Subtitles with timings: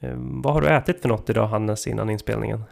[0.00, 2.64] Eh, vad har du ätit för något idag Hannes innan inspelningen?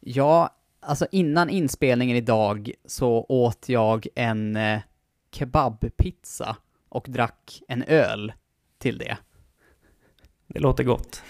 [0.00, 4.80] Ja, alltså innan inspelningen idag så åt jag en eh,
[5.32, 6.56] kebabpizza
[6.88, 8.32] och drack en öl
[8.78, 9.16] till det.
[10.46, 11.22] Det låter gott.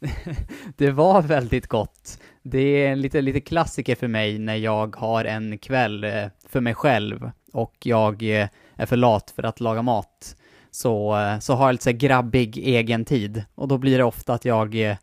[0.76, 2.18] det var väldigt gott.
[2.42, 6.60] Det är en lite, lite klassiker för mig när jag har en kväll eh, för
[6.60, 10.36] mig själv och jag eh, är för lat för att laga mat.
[10.70, 14.34] Så, eh, så har jag lite så grabbig egen tid och då blir det ofta
[14.34, 14.96] att jag eh,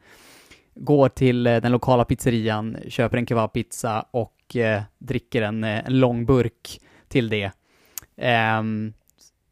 [0.76, 4.34] går till eh, den lokala pizzerian, köper en kebabpizza och
[4.98, 7.52] dricker en, en lång burk till det.
[8.18, 8.94] Ehm,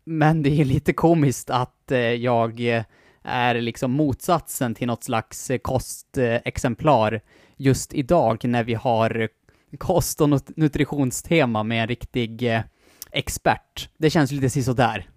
[0.04, 2.84] men det är lite komiskt att jag
[3.24, 7.22] är liksom motsatsen till något slags kostexemplar
[7.58, 9.30] just idag när vi har
[9.78, 12.62] kost och nutritionstema med en riktig
[13.12, 13.90] expert.
[13.98, 15.08] Det känns lite sisådär.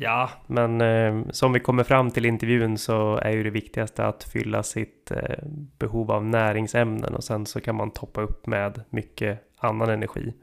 [0.00, 4.24] Ja, men eh, som vi kommer fram till intervjun så är ju det viktigaste att
[4.24, 5.44] fylla sitt eh,
[5.78, 10.34] behov av näringsämnen och sen så kan man toppa upp med mycket annan energi.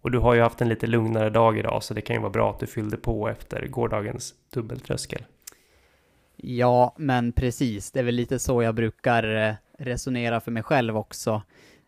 [0.00, 2.30] Och du har ju haft en lite lugnare dag idag så det kan ju vara
[2.30, 5.24] bra att du fyllde på efter gårdagens dubbeltröskel.
[6.36, 7.90] Ja, men precis.
[7.90, 11.42] Det är väl lite så jag brukar eh, resonera för mig själv också.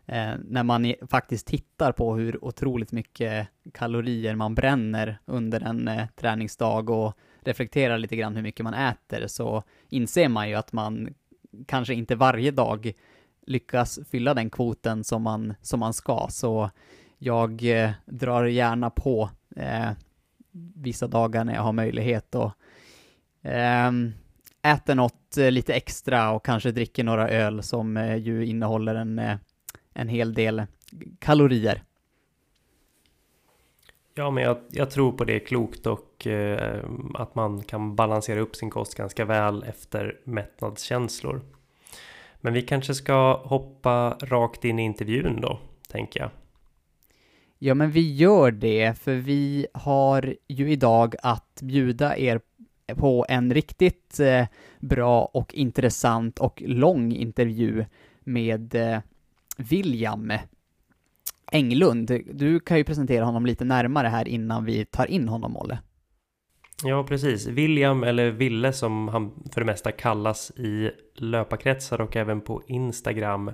[0.05, 6.07] Eh, när man faktiskt tittar på hur otroligt mycket kalorier man bränner under en eh,
[6.15, 11.13] träningsdag och reflekterar lite grann hur mycket man äter så inser man ju att man
[11.67, 12.93] kanske inte varje dag
[13.47, 16.27] lyckas fylla den kvoten som man, som man ska.
[16.29, 16.69] Så
[17.17, 19.89] jag eh, drar gärna på eh,
[20.75, 22.51] vissa dagar när jag har möjlighet och
[23.49, 23.91] eh,
[24.61, 29.19] äter något eh, lite extra och kanske dricker några öl som eh, ju innehåller en,
[29.19, 29.37] eh,
[29.95, 30.63] en hel del
[31.19, 31.83] kalorier.
[34.17, 38.55] Ja, men jag, jag tror på det klokt och eh, att man kan balansera upp
[38.55, 41.41] sin kost ganska väl efter mättnadskänslor.
[42.41, 46.29] Men vi kanske ska hoppa rakt in i intervjun då, tänker jag.
[47.59, 52.41] Ja, men vi gör det, för vi har ju idag att bjuda er
[52.95, 54.45] på en riktigt eh,
[54.79, 57.85] bra och intressant och lång intervju
[58.19, 58.99] med eh,
[59.55, 60.33] William
[61.51, 62.21] Englund.
[62.33, 65.79] Du kan ju presentera honom lite närmare här innan vi tar in honom, Olle.
[66.83, 67.47] Ja, precis.
[67.47, 73.51] William, eller Ville som han för det mesta kallas i löparkretsar och även på Instagram,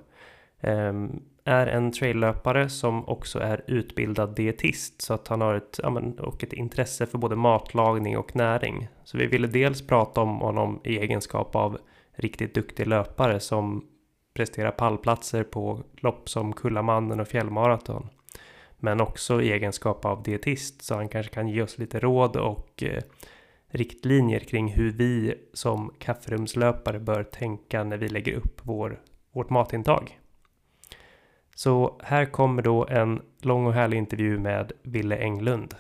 [0.62, 5.90] ehm, är en traillöpare som också är utbildad dietist så att han har ett, ja,
[5.90, 8.88] men, och ett intresse för både matlagning och näring.
[9.04, 11.78] Så vi ville dels prata om honom i egenskap av
[12.16, 13.86] riktigt duktig löpare som
[14.34, 18.10] prestera pallplatser på lopp som Kullamannen och Fjällmaraton.
[18.78, 22.84] Men också i egenskap av dietist så han kanske kan ge oss lite råd och
[22.84, 23.02] eh,
[23.68, 30.20] riktlinjer kring hur vi som kafferumslöpare bör tänka när vi lägger upp vår, vårt matintag.
[31.56, 35.76] Så här kommer då en lång och härlig intervju med Ville Englund.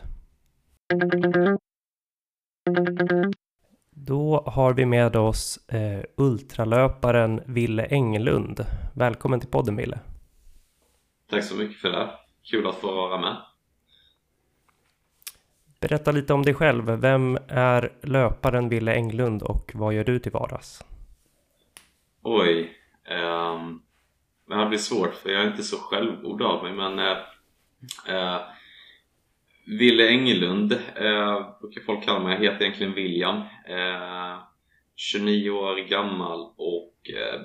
[4.05, 8.65] Då har vi med oss eh, ultralöparen Ville Englund.
[8.95, 9.99] Välkommen till podden Ville.
[11.29, 12.09] Tack så mycket för det.
[12.43, 13.37] Kul att få vara med.
[15.79, 16.85] Berätta lite om dig själv.
[16.85, 20.85] Vem är löparen Ville Englund och vad gör du till vardags?
[22.21, 22.77] Oj.
[23.09, 23.81] Um,
[24.47, 27.17] det här blir svårt för jag är inte så självgod av mig men eh,
[28.07, 28.41] eh,
[29.79, 32.33] Ville Englund, eh, brukar folk kalla mig.
[32.33, 33.35] Jag heter egentligen William.
[33.67, 34.39] Eh,
[34.95, 37.41] 29 år gammal och eh,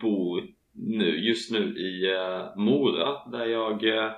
[0.00, 0.42] bor
[0.72, 4.12] nu, just nu i eh, Mora där jag eh,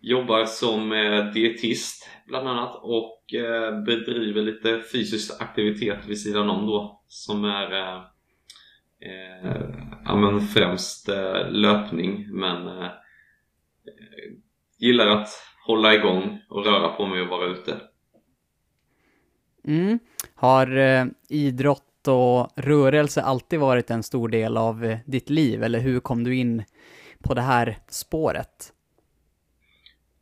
[0.00, 6.66] jobbar som eh, dietist bland annat och eh, bedriver lite fysisk aktivitet vid sidan om
[6.66, 7.96] då som är eh,
[9.00, 9.70] eh
[10.04, 12.90] ja, men främst eh, löpning men eh,
[14.78, 15.28] gillar att
[15.66, 17.80] hålla igång och röra på mig och vara ute.
[19.64, 19.98] Mm.
[20.34, 25.78] Har eh, idrott och rörelse alltid varit en stor del av eh, ditt liv eller
[25.78, 26.64] hur kom du in
[27.22, 28.72] på det här spåret?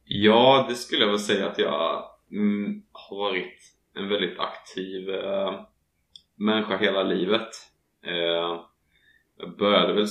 [0.04, 3.58] Ja, det skulle jag väl säga att jag mm, har varit
[3.94, 5.60] en väldigt aktiv eh,
[6.34, 7.48] människa hela livet.
[8.06, 8.60] Eh,
[9.36, 10.06] jag började väl,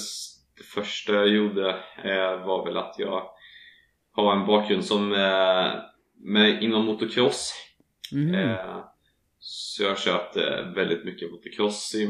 [0.57, 1.69] det första jag gjorde
[2.03, 3.29] eh, var väl att jag
[4.13, 5.71] har en bakgrund som eh,
[6.15, 7.53] med, inom motocross.
[8.11, 8.35] Mm.
[8.35, 8.85] Eh,
[9.39, 12.07] så jag har kört eh, väldigt mycket motocross i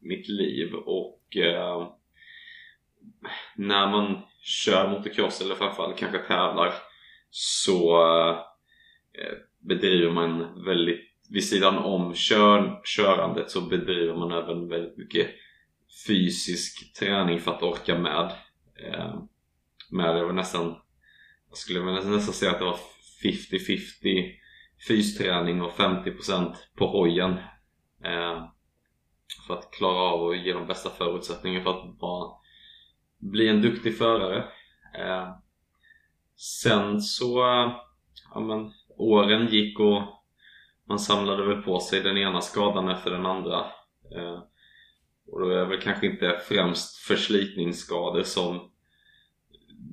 [0.00, 1.18] mitt liv och
[3.56, 6.74] när man kör motocross eller framförallt kanske tävlar
[7.30, 7.98] så
[9.60, 11.00] bedriver man väldigt
[11.30, 15.28] vid sidan om kör, körandet så bedriver man även väldigt mycket
[16.06, 18.32] fysisk träning för att orka med.
[19.90, 20.76] Med det var nästan,
[21.52, 22.78] jag skulle nästan säga att det var
[23.24, 24.32] 50-50
[24.88, 27.30] fysträning och 50% på hojen.
[28.04, 28.44] Eh,
[29.46, 32.30] för att klara av och ge de bästa förutsättningarna för att bara
[33.18, 34.44] bli en duktig förare.
[34.98, 35.28] Eh,
[36.36, 37.38] sen så,
[38.34, 40.02] ja men åren gick och
[40.88, 43.58] man samlade väl på sig den ena skadan efter den andra.
[44.16, 44.42] Eh,
[45.26, 48.71] och då är det väl kanske inte främst förslitningsskador som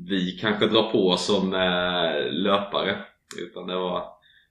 [0.10, 2.98] vi kanske drar på som eh, löpare.
[3.38, 4.06] Utan det var,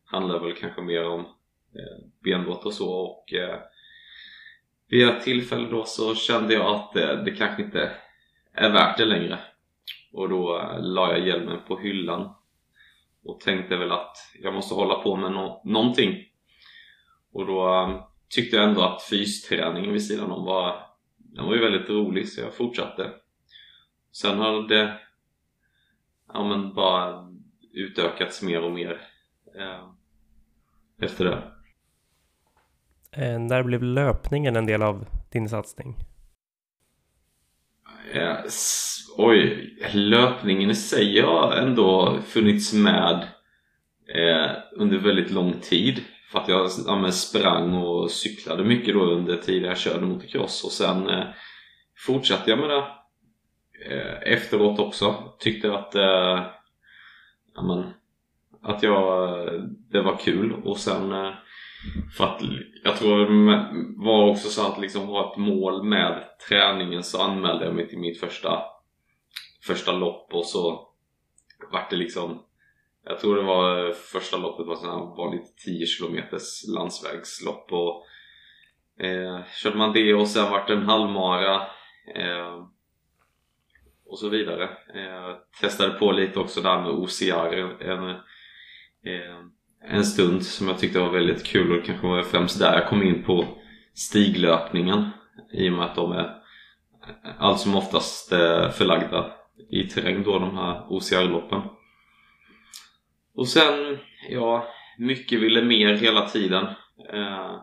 [0.05, 1.21] handlar väl kanske mer om
[1.75, 2.91] eh, benbrott och så.
[2.91, 3.59] Och eh,
[4.89, 7.91] vid ett tillfälle då så kände jag att det, det kanske inte
[8.53, 9.39] är värt det längre.
[10.13, 12.35] Och då eh, la jag hjälmen på hyllan
[13.25, 16.25] och tänkte väl att jag måste hålla på med no någonting.
[17.33, 21.61] Och då eh, tyckte jag ändå att fysträningen vid sidan om var, den var ju
[21.61, 23.11] väldigt rolig så jag fortsatte.
[24.13, 25.01] Sen har det
[26.33, 27.29] ja, men bara
[27.73, 29.01] utökats mer och mer
[29.59, 29.89] eh,
[31.03, 31.43] efter det.
[33.13, 35.97] Eh, när blev löpningen en del av din satsning?
[38.13, 38.37] Eh,
[39.17, 43.29] oj, löpningen i sig har ändå funnits med
[44.15, 46.01] eh, under väldigt lång tid.
[46.33, 50.73] För att jag ja, sprang och cyklade mycket då under tiden jag körde motocross och
[50.73, 51.25] sen eh,
[52.07, 52.85] fortsatte jag med det
[53.87, 55.35] eh, efteråt också.
[55.39, 56.47] Tyckte att, eh,
[57.55, 57.93] ja, men,
[58.63, 59.61] att jag, eh,
[59.91, 60.63] det var kul.
[60.65, 61.33] Och sen eh,
[62.17, 62.43] för att
[62.85, 63.67] jag tror det
[64.05, 67.99] var också så att liksom ha ett mål med träningen så anmälde jag mig till
[67.99, 68.63] mitt första
[69.67, 70.35] första lopp.
[70.35, 70.89] Och så
[71.73, 72.43] vart det liksom
[73.09, 76.25] jag tror det var eh, första loppet var sån vanligt 10 km
[76.75, 77.73] landsvägslopp.
[77.73, 78.07] Och
[79.05, 81.55] eh, körde man det och sen vart det en halvmara
[82.15, 82.67] eh,
[84.09, 84.65] och så vidare.
[84.95, 89.39] Eh, testade på lite också där med OCR en, eh,
[89.85, 92.89] en stund som jag tyckte var väldigt kul och det kanske var främst där jag
[92.89, 93.45] kom in på
[93.95, 95.11] stiglöpningen
[95.53, 96.35] i och med att de är
[97.39, 99.33] allt som oftast eh, förlagda
[99.71, 101.63] i terräng då, de här OCR-loppen.
[103.35, 103.99] Och sen,
[104.31, 104.69] ja,
[104.99, 106.67] mycket ville mer hela tiden.
[107.13, 107.57] Eh,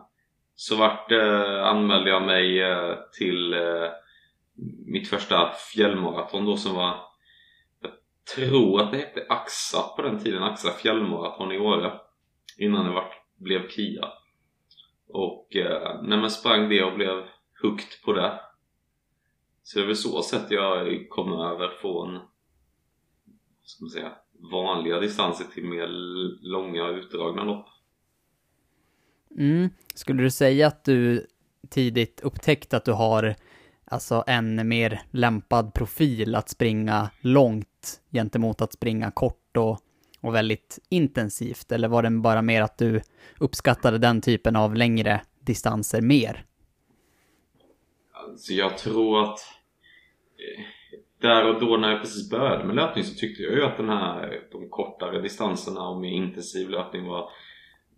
[0.54, 3.88] så vart eh, anmälde jag mig eh, till eh,
[4.86, 7.00] mitt första fjällmaraton då som var
[7.80, 7.92] jag
[8.34, 12.00] tror att det hette AXA på den tiden, AXA fjällmaraton i Åre
[12.58, 14.08] innan det vart, blev KIA
[15.08, 17.24] och eh, när man sprang det och blev
[17.62, 18.40] hooked på det
[19.62, 22.20] så det är väl så sätt jag kom över från
[23.66, 24.12] ska man säga,
[24.52, 25.86] vanliga distanser till mer
[26.42, 27.66] långa utdragna lopp.
[29.38, 29.70] Mm.
[29.94, 31.26] Skulle du säga att du
[31.70, 33.34] tidigt upptäckt att du har
[33.90, 39.78] alltså en mer lämpad profil att springa långt gentemot att springa kort och,
[40.20, 41.72] och väldigt intensivt?
[41.72, 43.00] Eller var det bara mer att du
[43.38, 46.44] uppskattade den typen av längre distanser mer?
[48.12, 49.38] Alltså jag tror att
[50.38, 50.64] eh,
[51.20, 53.88] där och då när jag precis började med löpning så tyckte jag ju att den
[53.88, 57.30] här, de kortare distanserna och mer intensiv löpning var,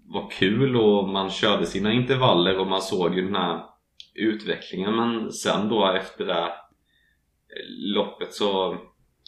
[0.06, 3.64] var kul och man körde sina intervaller och man såg ju den här
[4.18, 6.52] utvecklingen men sen då efter det
[7.68, 8.78] loppet så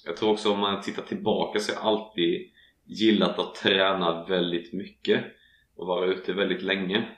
[0.04, 2.50] jag tror också om man tittar tillbaka så har jag alltid
[2.84, 5.24] gillat att träna väldigt mycket
[5.76, 7.08] och vara ute väldigt länge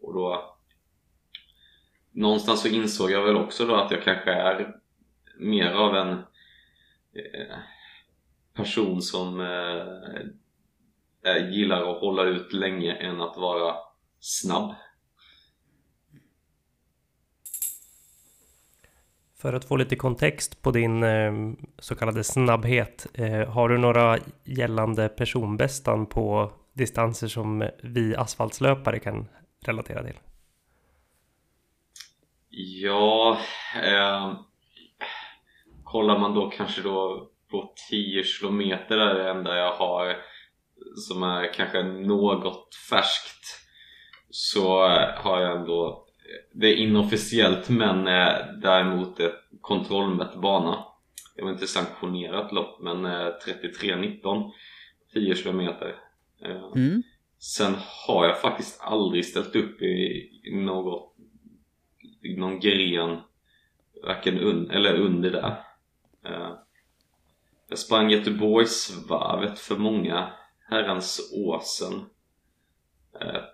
[0.00, 0.56] och då
[2.10, 4.76] någonstans så insåg jag väl också då att jag kanske är
[5.38, 6.10] mer av en
[7.12, 7.56] eh,
[8.54, 9.86] person som eh,
[11.50, 13.76] gillar att hålla ut länge än att vara
[14.20, 14.74] snabb.
[19.42, 21.32] För att få lite kontext på din eh,
[21.78, 29.28] så kallade snabbhet, eh, har du några gällande personbästan på distanser som vi asfaltslöpare kan
[29.66, 30.18] relatera till?
[32.50, 33.38] Ja,
[33.84, 34.32] eh,
[35.84, 40.16] kollar man då kanske då på 10 km är det enda jag har
[41.08, 43.44] som är kanske något färskt
[44.30, 46.01] så har jag ändå
[46.52, 48.04] det är inofficiellt men
[48.60, 50.84] däremot ett kontrollmätt bana
[51.36, 54.50] det var inte sanktionerat lopp men 33-19
[55.12, 55.60] 10 km
[56.74, 57.02] mm.
[57.38, 57.74] sen
[58.06, 61.16] har jag faktiskt aldrig ställt upp i något
[62.22, 63.20] i någon gren
[64.06, 65.56] varken un eller under där
[66.24, 66.56] Eh,
[67.68, 70.32] jag sprang Göteborgsvarvet för många
[70.68, 72.06] herrans år sedan.
[73.20, 73.44] Jag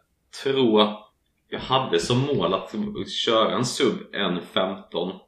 [0.43, 1.08] tror att
[1.49, 2.75] jag hade som mål att
[3.11, 5.19] köra en sub 1.15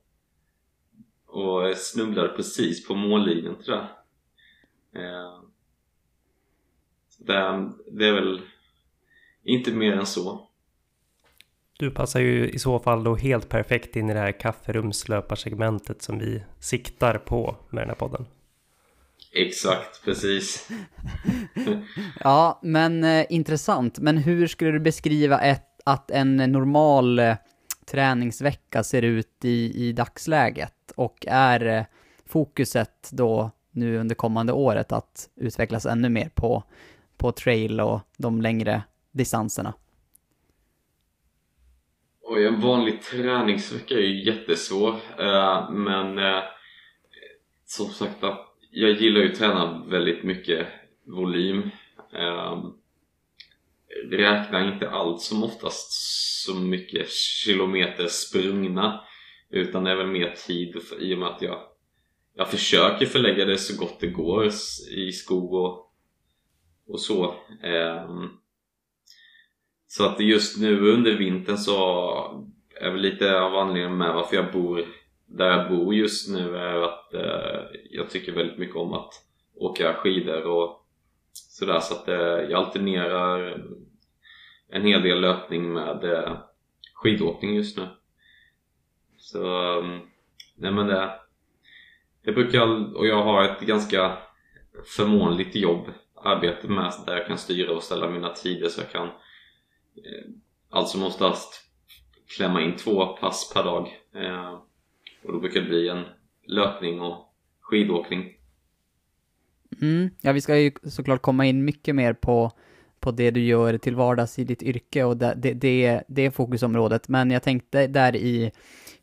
[1.27, 3.89] och snubblade precis på mållinjen till det.
[4.95, 5.43] Eh,
[7.19, 8.43] det, det är väl
[9.45, 10.47] inte mer än så.
[11.79, 16.19] Du passar ju i så fall då helt perfekt in i det här kafferumslöparsegmentet som
[16.19, 18.27] vi siktar på med den här podden.
[19.33, 20.69] Exakt, precis.
[22.21, 23.99] ja, men eh, intressant.
[23.99, 27.37] Men hur skulle du beskriva ett, att en normal eh,
[27.87, 30.93] träningsvecka ser ut i, i dagsläget?
[30.97, 31.85] Och är eh,
[32.27, 36.65] fokuset då nu under kommande året att utvecklas ännu mer på,
[37.17, 38.83] på trail och de längre
[39.13, 39.75] distanserna?
[42.23, 44.91] Oj, en vanlig träningsvecka är ju jättesvår.
[45.21, 46.43] Uh, men uh,
[47.67, 48.25] som sagt
[48.71, 50.67] jag gillar ju att träna väldigt mycket
[51.07, 51.71] volym
[54.11, 55.93] räknar inte allt som oftast
[56.45, 59.01] så mycket kilometer sprungna
[59.51, 61.61] utan det är väl mer tid i och med att jag,
[62.35, 64.51] jag försöker förlägga det så gott det går
[64.91, 65.93] i skog och,
[66.87, 67.35] och så.
[67.65, 68.41] Um,
[69.87, 71.77] så att just nu under vintern så
[72.81, 74.85] är väl lite av anledningen med varför jag bor
[75.27, 79.13] där jag bor just nu är att eh, jag tycker väldigt mycket om att
[79.55, 80.87] åka skidor och
[81.33, 83.65] sådär så att eh, jag alternerar
[84.73, 86.39] en hel del löpning med eh,
[86.95, 87.89] skidåkning just nu.
[89.17, 90.01] Så, um,
[90.57, 91.11] nej men det,
[92.25, 94.19] det brukar, och jag har ett ganska
[94.97, 99.09] förmånligt jobb, arbete med där jag kan styra och ställa mina tider så jag kan
[99.97, 100.31] Eh,
[100.71, 101.65] alltså oftast
[102.37, 104.53] klämma in två pass per dag eh,
[105.23, 106.05] och då brukar det bli en
[106.47, 108.37] löpning och skidåkning.
[109.83, 110.11] Mm.
[110.21, 112.53] Ja, vi ska ju såklart komma in mycket mer på,
[113.01, 116.31] på det du gör till vardags i ditt yrke och det, det, det, det är
[116.31, 117.09] fokusområdet.
[117.09, 118.53] Men jag tänkte där i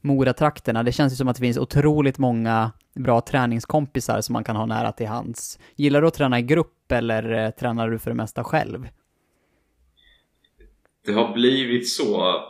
[0.02, 4.56] Moratrakterna, det känns ju som att det finns otroligt många bra träningskompisar som man kan
[4.56, 5.60] ha nära till hands.
[5.76, 8.88] Gillar du att träna i grupp eller eh, tränar du för det mesta själv?
[11.08, 12.42] det har blivit så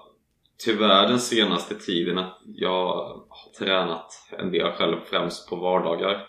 [0.66, 2.94] tyvärr den senaste tiden att jag
[3.30, 6.28] har tränat en del själv främst på vardagar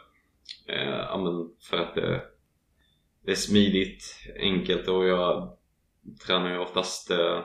[0.67, 1.19] eh,
[1.71, 2.23] för att det,
[3.29, 4.05] det, är smidigt,
[4.41, 5.57] enkelt och jag
[6.27, 7.45] tränar ju oftast eh,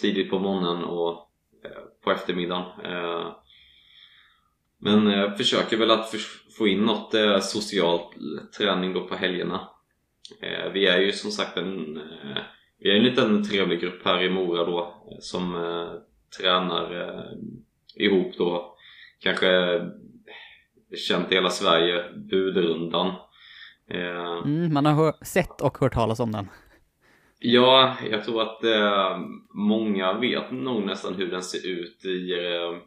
[0.00, 1.30] tidigt på morgonen och
[1.64, 2.80] eh, på eftermiddagen.
[2.84, 3.36] Eh,
[4.78, 6.14] men jag försöker väl att
[6.58, 8.00] få in något eh, social
[8.58, 9.68] träning då på helgerna.
[10.40, 12.42] Eh, vi är ju som sagt en eh,
[12.78, 15.92] vi är en liten trevlig grupp här i Mora då eh, som eh,
[16.38, 17.32] tränar eh,
[18.04, 18.76] ihop då.
[19.20, 19.82] Kanske eh,
[21.08, 23.14] känt i hela Sverige, Budrundan
[23.86, 26.48] eh, mm, Man har sett och hört talas om den
[27.38, 29.18] Ja, jag tror att eh,
[29.54, 32.78] många vet nog nästan hur den ser ut i, eh,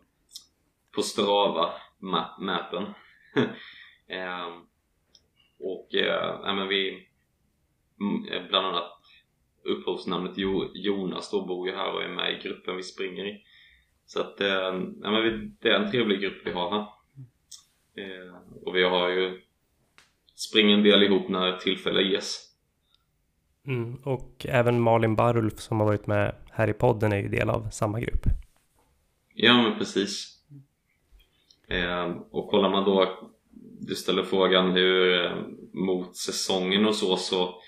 [0.96, 1.70] på Strava
[2.40, 2.84] mappen
[5.60, 7.08] och eh, men vi
[8.00, 8.98] mm, bland annat
[9.64, 10.38] upphovsnamnet
[10.74, 13.44] Jonas då bor ju här och är med i gruppen vi springer i.
[14.06, 16.88] Så att eh, ja, men det är en trevlig grupp vi har här.
[17.96, 18.36] Eh,
[18.66, 19.42] och vi har ju
[20.38, 22.44] springer en del ihop när tillfälle ges.
[23.68, 27.50] Mm, och även Malin Barulf som har varit med här i podden är ju del
[27.50, 28.24] av samma grupp.
[29.34, 30.38] Ja men precis.
[31.68, 33.30] Eh, och kollar man då,
[33.80, 35.32] du ställer frågan hur eh,
[35.74, 37.62] mot säsongen och så, så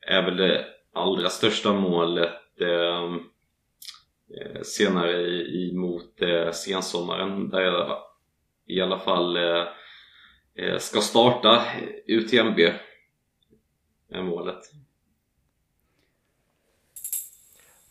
[0.00, 3.14] är väl det allra största målet ehm,
[4.40, 7.98] eh, senare i, mot eh, sensommaren där jag
[8.66, 9.64] i alla fall eh
[10.78, 11.62] ska starta
[12.06, 12.58] UTMB
[14.10, 14.72] är målet.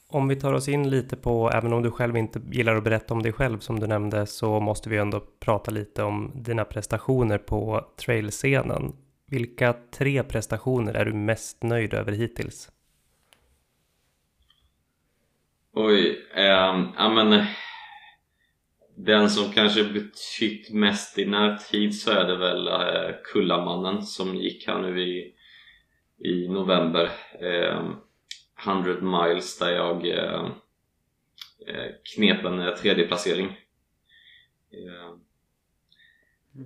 [0.08, 3.14] Om vi tar oss in lite på, även om du själv inte gillar att berätta
[3.14, 7.38] om dig själv som du nämnde, så måste vi ändå prata lite om dina prestationer
[7.38, 8.96] på trailscenen.
[9.28, 12.72] Vilka tre prestationer är du mest nöjd över hittills?
[15.74, 16.44] Oj, eh,
[16.98, 17.46] ja men
[18.96, 24.68] den som kanske betytt mest i närtid så är det väl eh, Kullamannen som gick
[24.68, 25.34] här nu i,
[26.20, 27.12] i november
[27.42, 27.90] eh,
[28.66, 30.46] 100 miles där jag eh,
[31.68, 33.46] eh knep en eh, tredjeplacering
[34.72, 35.16] eh,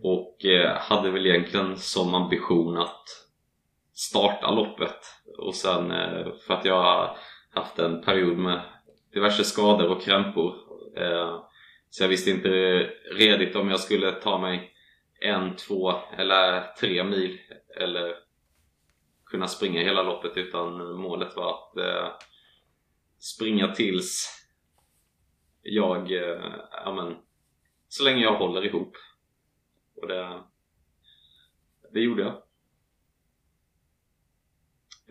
[0.03, 3.03] och eh, hade väl egentligen som ambition att
[3.93, 4.99] starta loppet
[5.37, 7.17] och sen eh, för att jag har
[7.53, 8.61] haft en period med
[9.13, 10.55] diverse skador och krämpor.
[10.97, 11.43] Eh,
[11.89, 12.49] så jag visste inte
[13.11, 14.73] redigt om jag skulle ta mig
[15.21, 17.39] en, två eller tre mil
[17.75, 18.15] eller
[19.25, 22.11] kunna springa hela loppet utan målet var att eh,
[23.19, 24.39] springa tills
[25.61, 27.17] jag, eh, ja men,
[27.87, 28.95] så länge jag håller ihop.
[29.95, 30.43] Och det,
[31.93, 32.43] det gjorde jag.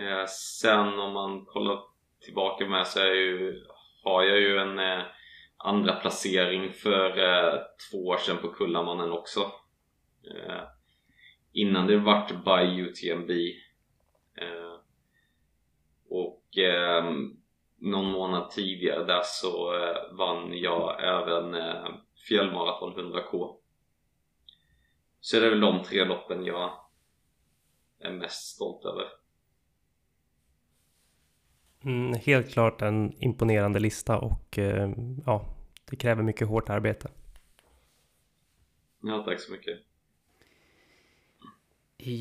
[0.07, 1.81] Eh, sen om man kollar
[2.21, 3.65] tillbaka med så är ju,
[4.05, 5.05] har jag ju en eh,
[5.59, 7.61] andra placering för eh,
[7.91, 9.41] två år sedan på Kullamannen också.
[10.35, 10.63] Eh,
[11.53, 13.31] innan det vart by UTMB.
[14.35, 14.81] Eh,
[16.09, 17.05] och eh,
[17.79, 21.89] någon månad tidigare där så eh, vann jag även eh,
[22.29, 23.57] fjällmaraton 100k.
[25.21, 26.71] Så det är väl de tre loppen jag
[28.01, 29.18] är mest stolt över.
[31.85, 34.91] Mm, helt klart en imponerande lista och eh,
[35.27, 35.45] ja,
[35.91, 37.09] det kräver mycket hårt arbete.
[39.03, 39.79] Ja, tack så mycket.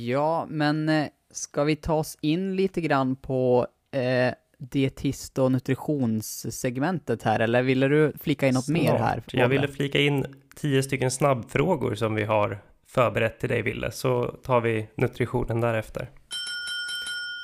[0.08, 7.24] Ja, men eh, ska vi ta oss in lite grann på eh, dietist och nutritionssegmentet
[7.24, 9.24] här, eller ville du flika in något mer här?
[9.32, 14.28] Jag ville flika in tio stycken snabbfrågor som vi har förberett till dig, Ville, så
[14.44, 16.10] tar vi nutritionen därefter.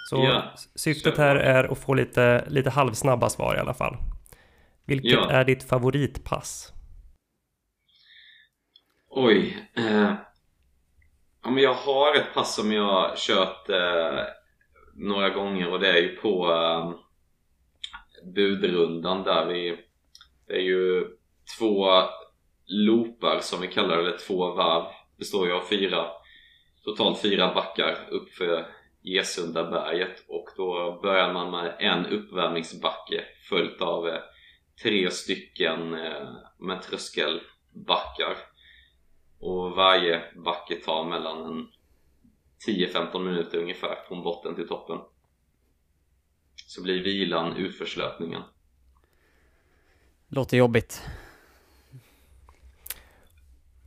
[0.09, 3.97] Så ja, syftet här är att få lite, lite halvsnabba svar i alla fall.
[4.85, 5.31] Vilket ja.
[5.31, 6.73] är ditt favoritpass?
[9.09, 9.69] Oj.
[9.75, 10.13] Eh,
[11.43, 14.19] ja, jag har ett pass som jag kört eh,
[14.95, 16.91] några gånger och det är ju på eh,
[18.35, 19.77] budrundan där vi
[20.47, 21.07] Det är ju
[21.59, 21.87] två
[22.65, 24.83] loopar som vi kallar det, eller två varv
[25.17, 26.05] består ju av fyra
[26.83, 28.65] totalt fyra backar uppför
[29.03, 34.19] Gesunda berget och då börjar man med en uppvärmningsbacke följt av eh,
[34.83, 38.37] tre stycken eh, med tröskelbackar.
[39.39, 41.71] Och varje backe tar mellan
[42.67, 44.99] 10-15 minuter ungefär från botten till toppen.
[46.55, 48.41] Så blir vilan utförslöpningen.
[50.27, 51.01] Låter jobbigt.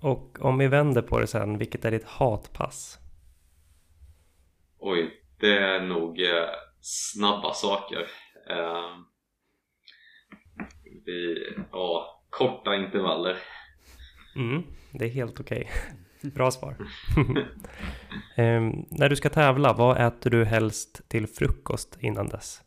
[0.01, 2.99] Och om vi vänder på det sen, vilket är ditt hatpass?
[4.79, 6.49] Oj, det är nog eh,
[6.81, 8.09] snabba saker
[8.51, 8.97] eh,
[11.07, 13.37] vi, ja, korta intervaller
[14.37, 14.63] mm,
[14.93, 16.31] Det är helt okej okay.
[16.35, 16.77] Bra svar
[18.37, 18.61] eh,
[18.91, 22.63] När du ska tävla, vad äter du helst till frukost innan dess?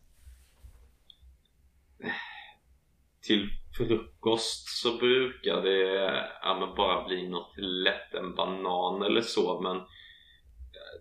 [3.21, 9.81] Till frukost så brukar det ja, bara bli något lätt, en banan eller så men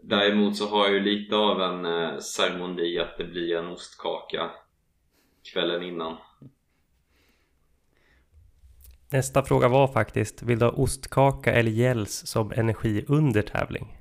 [0.02, 4.50] Däremot så har jag ju lite av en eh, ceremoni att det blir en ostkaka
[5.52, 6.16] kvällen innan
[9.10, 13.98] Nästa fråga var faktiskt, vill du ha ostkaka eller gälls som energi under tävling?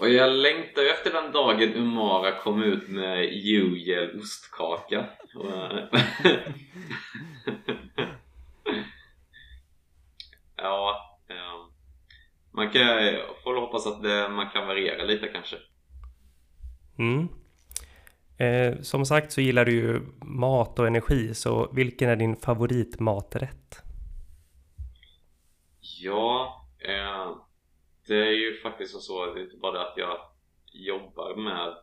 [0.00, 5.06] Och jag längtar efter den dagen Umara kom ut med Jugel ostkaka
[10.62, 10.89] Ja,
[12.52, 15.56] man kan, får hoppas att det, man kan variera lite kanske
[16.98, 17.28] mm.
[18.38, 23.82] eh, Som sagt så gillar du ju mat och energi så vilken är din favoritmaträtt?
[26.02, 27.36] Ja, eh,
[28.06, 30.18] det är ju faktiskt så, det är inte bara det att jag
[30.72, 31.74] jobbar med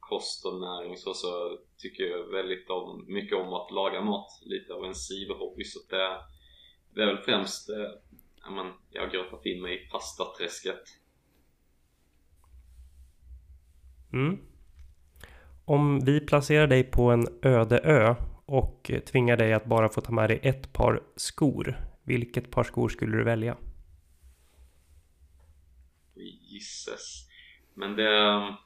[0.00, 4.28] kost och näring så, så tycker jag väldigt om, mycket om att laga mat.
[4.44, 6.20] Lite av en sidohobby så det,
[6.94, 7.90] det är väl främst eh,
[8.44, 10.82] ja, men, jag har grottat in mig i pastaträsket.
[14.12, 14.38] Mm.
[15.64, 18.14] Om vi placerar dig på en öde ö
[18.46, 21.76] och tvingar dig att bara få ta med dig ett par skor.
[22.04, 23.56] Vilket par skor skulle du välja?
[26.14, 27.28] Gisses.
[27.74, 28.56] Men det...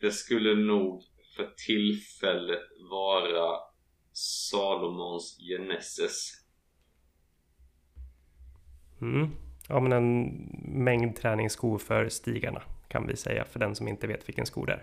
[0.00, 1.02] Det skulle nog
[1.36, 3.60] för tillfället vara
[4.12, 6.43] Salomons Genesis.
[9.04, 9.30] Mm.
[9.68, 10.24] Ja men en
[10.84, 14.72] mängd träningsskor för stigarna kan vi säga för den som inte vet vilken sko det
[14.72, 14.82] är.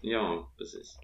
[0.00, 0.98] Ja, precis.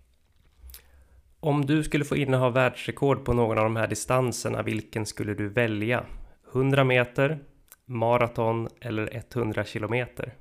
[1.40, 5.48] Om du skulle få inneha världsrekord på någon av de här distanserna, vilken skulle du
[5.48, 6.06] välja?
[6.52, 7.38] 100 meter,
[7.84, 10.34] maraton eller 100 kilometer?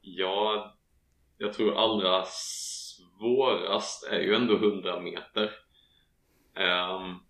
[0.00, 0.74] Ja,
[1.38, 5.50] jag tror allra svårast är ju ändå 100 meter.
[6.56, 7.20] Um,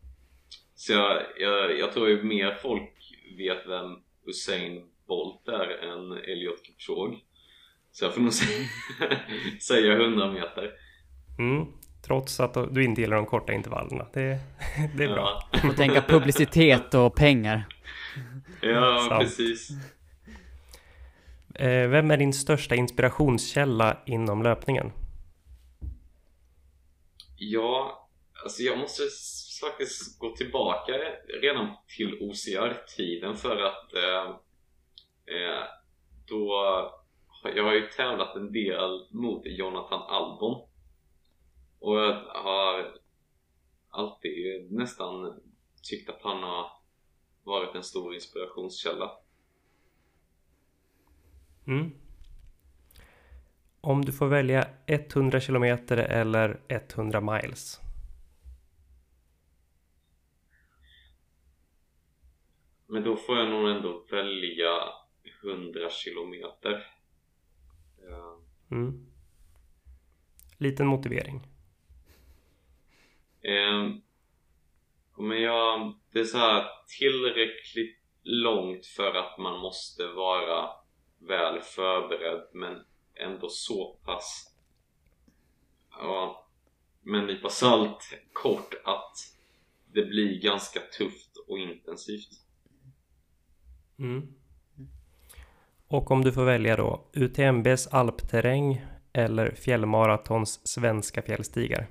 [0.74, 2.90] så jag, jag, jag, tror ju mer folk
[3.38, 7.16] vet vem Usain Bolt är än Elliot Kipchoge.
[7.92, 8.32] Så jag får nog
[9.62, 10.70] säga 100 meter.
[11.38, 11.66] Mm,
[12.06, 14.06] Trots att du inte gillar de korta intervallerna.
[14.12, 14.20] Det,
[14.96, 15.16] det är bra.
[15.16, 15.48] Ja.
[15.52, 17.66] Du får tänka publicitet och pengar.
[18.60, 19.70] Ja, precis.
[21.54, 24.92] Eh, vem är din största inspirationskälla inom löpningen?
[27.36, 28.03] Ja,
[28.44, 29.02] alltså jag måste
[29.60, 30.92] faktiskt gå tillbaka
[31.42, 34.30] redan till OCR-tiden för att eh,
[35.36, 35.64] eh
[36.28, 36.54] då
[37.54, 40.68] jag har ju tävlat en del mot Jonathan Albon
[41.78, 42.98] och jag har
[43.90, 45.40] alltid nästan
[45.82, 46.66] tyckt att han har
[47.44, 49.10] varit en stor inspirationskälla.
[51.66, 51.90] Mm.
[53.80, 57.83] Om du får välja 100 kilometer eller 100 miles?
[62.94, 64.92] Men då får jag nog ändå välja
[65.42, 66.86] 100 kilometer.
[68.70, 69.06] Mm.
[70.58, 71.40] Liten motivering.
[73.40, 73.90] Eh,
[75.18, 76.66] men jag, det är så här
[76.98, 80.70] tillräckligt långt för att man måste vara
[81.18, 84.54] väl förberedd men ändå så pass
[85.90, 86.46] ja,
[87.02, 89.16] med en nypa salt kort att
[89.92, 92.43] det blir ganska tufft och intensivt.
[93.98, 94.34] Mm.
[95.88, 101.86] Och om du får välja då UTMBs alpterräng eller fjällmaratons svenska fjällstigar?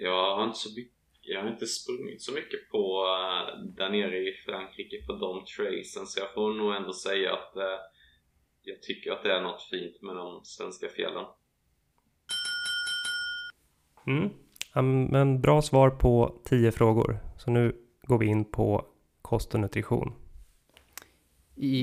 [0.00, 4.18] Jag har inte, så mycket, jag har inte sprungit så mycket på uh, där nere
[4.18, 7.62] i Frankrike på de tracen så jag får nog ändå säga att uh,
[8.62, 11.24] jag tycker att det är något fint med de svenska fjällen.
[14.06, 14.30] Mm.
[15.10, 17.18] men bra svar på 10 frågor.
[17.38, 17.81] Så nu
[18.12, 18.84] går vi in på
[19.22, 20.12] kost och nutrition.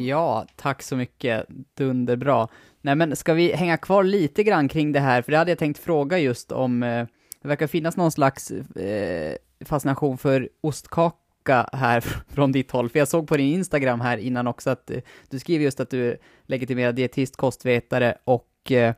[0.07, 1.45] Ja, tack så mycket.
[1.77, 2.47] Dunderbra.
[2.81, 5.57] Nej men ska vi hänga kvar lite grann kring det här, för det hade jag
[5.57, 7.05] tänkt fråga just om, eh,
[7.41, 13.07] det verkar finnas någon slags eh, fascination för ostkaka här från ditt håll, för jag
[13.07, 16.17] såg på din Instagram här innan också att eh, du skriver just att du är
[16.45, 18.93] legitimerad dietist, kostvetare och eh,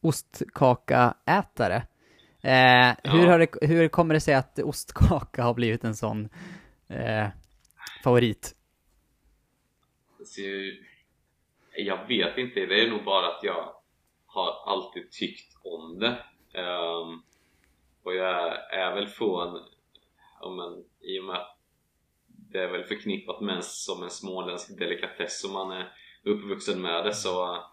[0.00, 1.82] ostkakaätare.
[2.40, 3.10] Eh, ja.
[3.12, 6.28] hur, har det, hur kommer det sig att ostkaka har blivit en sån
[6.88, 7.28] eh,
[8.04, 8.56] favorit?
[11.76, 13.76] Jag vet inte, det är nog bara att jag
[14.26, 16.24] har alltid tyckt om det.
[16.60, 17.22] Um,
[18.02, 19.62] och jag är väl från,
[20.40, 21.58] ja, men, i och med att
[22.26, 25.92] det är väl förknippat med som en småländsk delikatess och man är
[26.22, 27.64] uppvuxen med det så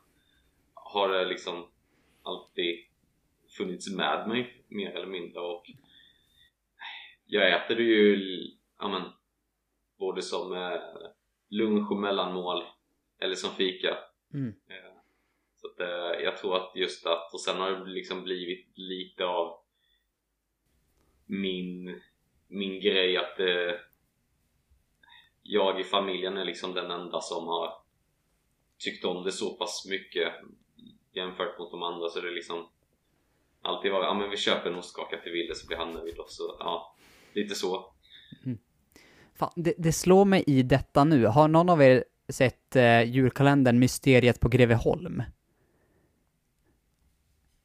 [0.73, 1.67] har det liksom
[2.23, 2.85] alltid
[3.57, 5.39] funnits med mig mer eller mindre.
[5.39, 5.63] Och
[7.25, 8.17] jag äter det ju
[8.81, 9.11] ja, men,
[9.97, 10.81] både som eh,
[11.49, 12.63] lunch och mellanmål
[13.19, 13.97] eller som fika
[14.33, 14.49] mm.
[14.49, 14.91] Eh,
[15.55, 19.25] så att, eh, jag tror att just att och sen har det liksom blivit lite
[19.25, 19.59] av
[21.25, 22.01] min,
[22.47, 23.75] min grej att eh,
[25.43, 27.73] jag i familjen är liksom den enda som har
[28.77, 30.33] tyckt om det så pass mycket
[31.11, 32.69] jämfört mot de andra så det är liksom
[33.61, 36.29] alltid varit ja men vi köper en ostkaka till Wille så blir han nöjd och
[36.29, 36.95] så ja
[37.33, 37.90] lite så.
[39.41, 41.25] Fan, det, det, slår mig i detta nu.
[41.25, 45.23] Har någon av er sett eh, julkalendern Mysteriet på Greveholm?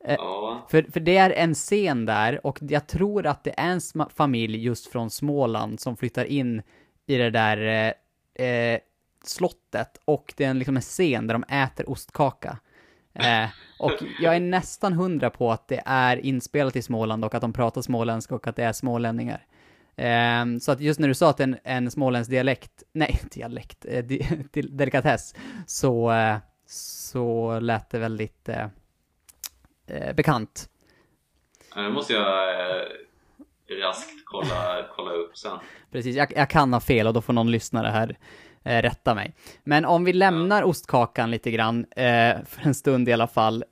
[0.04, 0.66] Eh, ja.
[0.70, 4.64] För, för det är en scen där och jag tror att det är en familj
[4.64, 6.62] just från Småland som flyttar in
[7.06, 7.92] i det där
[8.36, 8.80] eh, eh,
[9.24, 12.58] slottet och det är en, liksom en scen där de äter ostkaka.
[13.14, 17.42] Eh, och jag är nästan hundra på att det är inspelat i Småland och att
[17.42, 19.46] de pratar småländska och att det är smålänningar.
[19.98, 24.04] Um, så att just när du sa att en, en småländsk dialekt, nej, dialekt, eh,
[24.04, 25.34] di, delikatess,
[25.66, 28.66] så, eh, så lät det väldigt eh,
[29.86, 30.68] eh, bekant.
[31.74, 32.86] Det måste jag eh,
[33.84, 35.58] raskt kolla, kolla upp sen.
[35.90, 38.16] Precis, jag, jag, kan ha fel och då får någon lyssnare här
[38.64, 39.34] eh, rätta mig.
[39.64, 40.66] Men om vi lämnar ja.
[40.66, 41.86] ostkakan lite grann,
[42.46, 43.64] för en stund i alla fall.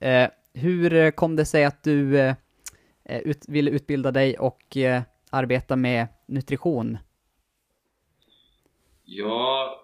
[0.54, 2.34] Hur kom det sig att du
[3.06, 4.76] ut, ville utbilda dig och
[5.35, 6.99] arbeta med nutrition?
[9.05, 9.81] Ja,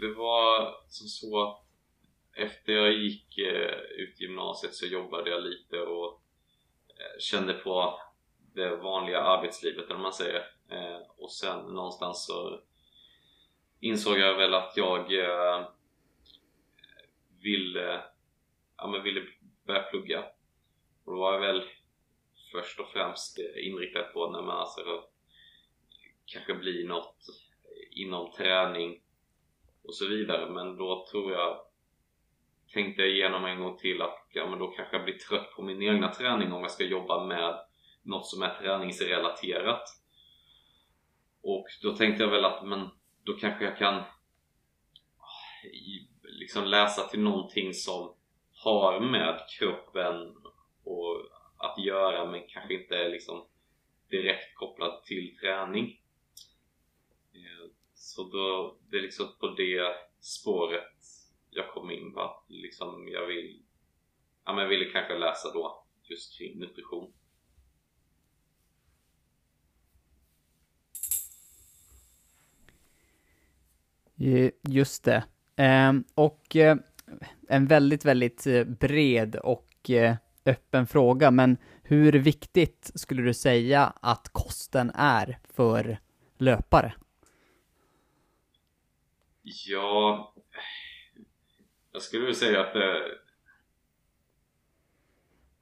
[0.00, 1.64] det var som så att
[2.36, 6.22] efter jag gick eh, ut gymnasiet så jobbade jag lite och
[6.88, 8.00] eh, kände på
[8.54, 12.60] det vanliga arbetslivet eller man säger eh, och sen någonstans så
[13.80, 15.08] insåg jag väl att jag
[17.42, 18.02] ville,
[18.76, 19.22] ja, men ville
[19.66, 20.24] börja plugga
[21.04, 21.62] och då var jag väl
[22.54, 25.04] först och främst inriktad på när man alltså
[26.26, 27.16] kanske bli något
[27.90, 29.02] inom träning
[29.82, 30.50] och så vidare.
[30.50, 31.60] Men då tror jag
[32.72, 35.62] tänkte jag igenom en gång till att ja, men då kanske jag blir trött på
[35.62, 37.60] min egna träning om jag ska jobba med
[38.02, 39.82] något som är träningsrelaterat.
[41.42, 42.88] Och då tänkte jag väl att men
[43.24, 44.02] då kanske jag kan
[46.22, 48.14] liksom läsa till någonting som
[48.64, 50.36] har med kroppen
[50.84, 51.33] och
[51.64, 53.46] att göra men kanske inte är liksom
[54.08, 56.00] direkt kopplad till träning.
[57.32, 60.82] Eh, så då, det är liksom på det spåret
[61.50, 63.62] jag kom in på att liksom jag vill
[64.44, 67.12] ja, men jag ville kanske läsa då just kring nutrition.
[74.16, 75.24] Eh, just det.
[75.56, 76.76] Ehm, och eh,
[77.48, 79.90] en väldigt, väldigt bred och
[80.46, 85.98] öppen fråga, men hur viktigt skulle du säga att kosten är för
[86.38, 86.94] löpare?
[89.42, 90.34] Ja,
[91.92, 93.18] jag skulle vilja säga att det,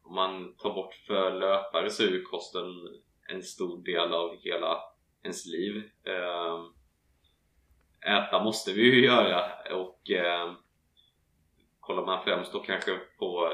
[0.03, 2.65] om man tar bort för löpare så är ju kosten
[3.29, 4.79] en stor del av hela
[5.23, 5.91] ens liv.
[6.05, 6.65] Eh,
[8.13, 10.53] äta måste vi ju göra och eh,
[11.81, 13.53] kollar man främst då kanske på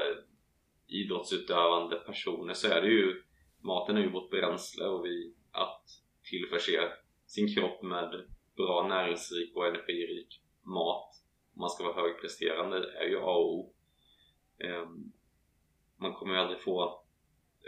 [0.89, 3.23] idrottsutövande personer så är det ju
[3.59, 5.83] maten är ju vårt bränsle och vi att
[6.29, 6.91] tillförse
[7.25, 8.25] sin kropp med
[8.55, 11.09] bra näringsrik och energirik mat
[11.55, 13.73] om man ska vara högpresterande är ju A och O.
[14.59, 15.11] Ehm,
[15.97, 17.03] man kommer ju aldrig få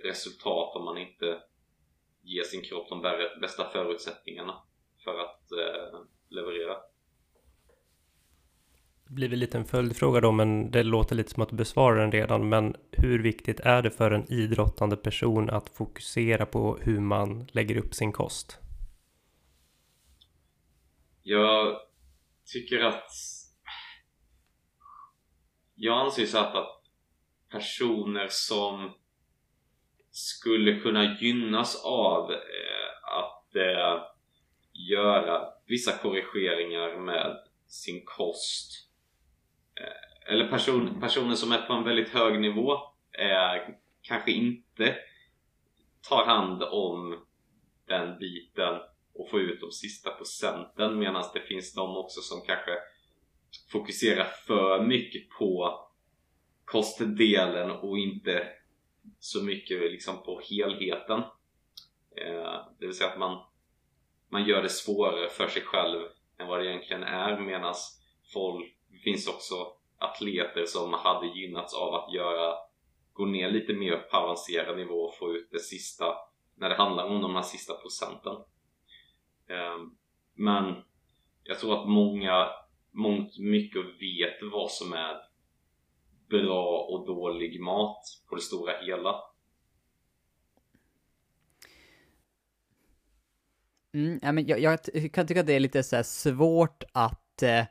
[0.03, 1.41] resultat om man inte
[2.21, 3.01] ger sin kropp de
[3.41, 4.63] bästa förutsättningarna
[5.03, 6.77] för att eh, leverera.
[9.11, 12.01] Det blir väl lite en följdfråga då, men det låter lite som att du besvarar
[12.01, 12.49] den redan.
[12.49, 17.77] Men hur viktigt är det för en idrottande person att fokusera på hur man lägger
[17.77, 18.57] upp sin kost?
[21.23, 21.77] Jag
[22.45, 23.11] tycker att
[25.75, 26.83] jag anser så att
[27.49, 28.93] personer som
[30.11, 34.03] skulle kunna gynnas av eh, att eh,
[34.73, 38.90] göra vissa korrigeringar med sin kost eh,
[39.75, 42.73] Eh, eller person, personer som är på en väldigt hög nivå
[43.11, 44.95] eh, kanske inte
[46.09, 47.25] tar hand om
[47.87, 48.79] den biten
[49.13, 52.71] och får ut de sista procenten medan det finns de också som kanske
[53.71, 55.79] fokuserar för mycket på
[56.65, 58.47] kostdelen och inte
[59.19, 61.19] så mycket liksom på helheten.
[62.17, 63.41] Eh, det vill säga att man
[64.31, 66.01] man gör det svårare för sig själv
[66.37, 67.75] än vad det egentligen är medan
[68.33, 69.55] folk, finns också
[69.97, 72.55] atleter som hade gynnats av att göra
[73.13, 76.15] gå ner lite mer på avancerad nivå och få ut det sista
[76.55, 78.35] när det handlar om de här sista procenten.
[79.47, 79.95] Ehm,
[80.33, 80.75] men
[81.43, 82.47] jag tror att många
[82.91, 85.17] mångt mycket vet vad som är
[86.29, 89.15] bra och dålig mat på det stora hela.
[93.93, 94.79] Mm, ja, men jag, jag,
[95.13, 97.43] kan tycka att det är lite så svårt att...
[97.43, 97.65] Eh,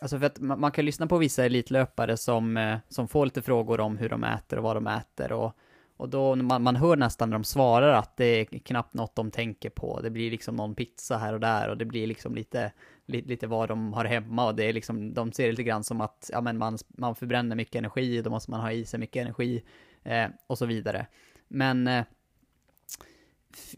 [0.00, 3.80] alltså för att man, kan lyssna på vissa elitlöpare som, eh, som får lite frågor
[3.80, 5.52] om hur de äter och vad de äter och,
[5.96, 9.30] och då man, man hör nästan när de svarar att det är knappt något de
[9.30, 10.00] tänker på.
[10.00, 12.72] Det blir liksom någon pizza här och där och det blir liksom lite,
[13.06, 15.84] lite, lite vad de har hemma och det är liksom, de ser det lite grann
[15.84, 19.00] som att ja, men man, man förbränner mycket energi, då måste man ha i sig
[19.00, 19.62] mycket energi
[20.02, 21.06] eh, och så vidare.
[21.48, 22.04] Men eh,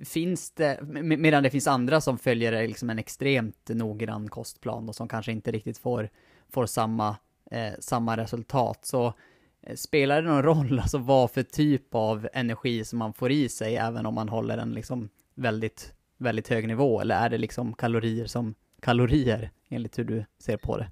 [0.07, 5.09] finns det, medan det finns andra som följer liksom en extremt noggrann kostplan och som
[5.09, 6.09] kanske inte riktigt får,
[6.53, 7.17] får samma,
[7.51, 8.85] eh, samma resultat.
[8.85, 9.14] Så
[9.62, 13.49] eh, spelar det någon roll, alltså vad för typ av energi som man får i
[13.49, 17.75] sig, även om man håller en liksom väldigt, väldigt hög nivå, eller är det liksom
[17.75, 20.91] kalorier som kalorier, enligt hur du ser på det?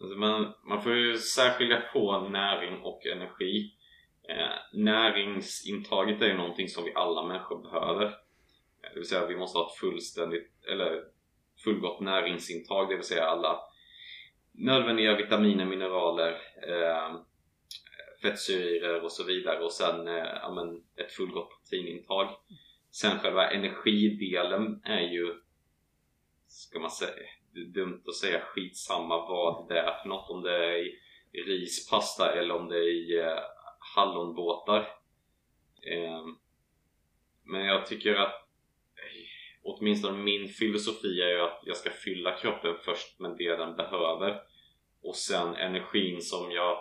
[0.00, 3.72] Alltså man, man får ju särskilja på näring och energi.
[4.28, 8.04] Eh, näringsintaget är ju någonting som vi alla människor behöver.
[8.04, 11.04] Eh, det vill säga vi måste ha ett fullständigt, eller
[11.64, 13.60] fullgott näringsintag, det vill säga alla
[14.52, 16.32] nödvändiga vitaminer, mineraler,
[16.68, 17.20] eh,
[18.22, 22.28] fettsyror och så vidare och sen eh, ja, men ett fullgott proteinintag.
[22.90, 25.34] Sen själva energidelen är ju,
[26.46, 27.12] ska man säga,
[27.74, 30.78] dumt att säga skitsamma vad det är för något, om det är
[31.32, 33.42] i ris, pasta eller om det är i eh,
[33.96, 34.80] hallonbåtar.
[35.92, 36.26] Eh,
[37.44, 38.34] men jag tycker att
[38.94, 39.28] eh,
[39.62, 44.40] åtminstone min filosofi är ju att jag ska fylla kroppen först med det den behöver
[45.02, 46.78] och sen energin som jag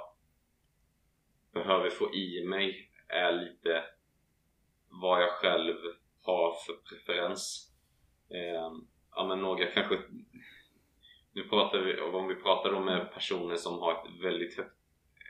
[1.53, 3.83] behöver få i mig är lite
[4.89, 5.75] vad jag själv
[6.21, 7.73] har för preferens.
[8.29, 8.71] Eh,
[9.15, 9.97] ja men några kanske
[11.31, 14.77] nu pratar vi om vi pratar om personer som har ett väldigt högt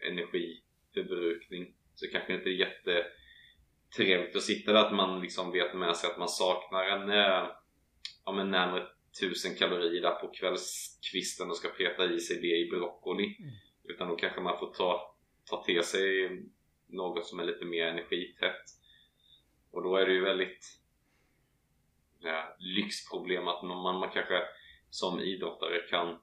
[0.08, 0.64] energi
[1.04, 6.12] förbrukning så kanske inte är jättetrevligt att sitta där att man liksom vet med sig
[6.12, 7.50] att man saknar en eh,
[8.26, 8.88] ja, men närmare
[9.22, 13.24] 1000 kalorier där på kvällskvisten och ska peta i sig det i broccoli.
[13.40, 13.52] Mm.
[13.84, 15.16] Utan då kanske man får ta,
[15.50, 16.30] ta till sig
[16.88, 18.64] något som är lite mer energitätt.
[19.72, 20.80] Och då är det ju väldigt
[22.20, 24.42] ja, lyxproblem att man, man kanske
[24.90, 26.20] som idrottare kan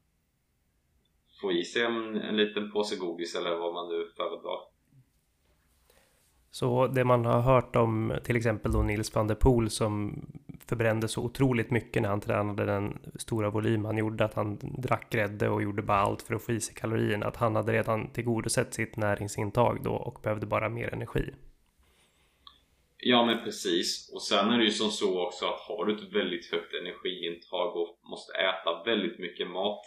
[1.41, 4.59] få i sig en, en liten påse godis eller vad man nu föredrar.
[6.51, 10.27] Så det man har hört om till exempel då Nils van der Poel som
[10.67, 15.11] förbrände så otroligt mycket när han tränade den stora volym han gjorde att han drack
[15.11, 17.27] grädde och gjorde bara allt för att få i sig kalorierna.
[17.27, 21.31] Att han hade redan tillgodosett sitt näringsintag då och behövde bara mer energi.
[22.99, 26.13] Ja men precis och sen är det ju som så också att har du ett
[26.13, 29.85] väldigt högt energiintag och måste äta väldigt mycket mat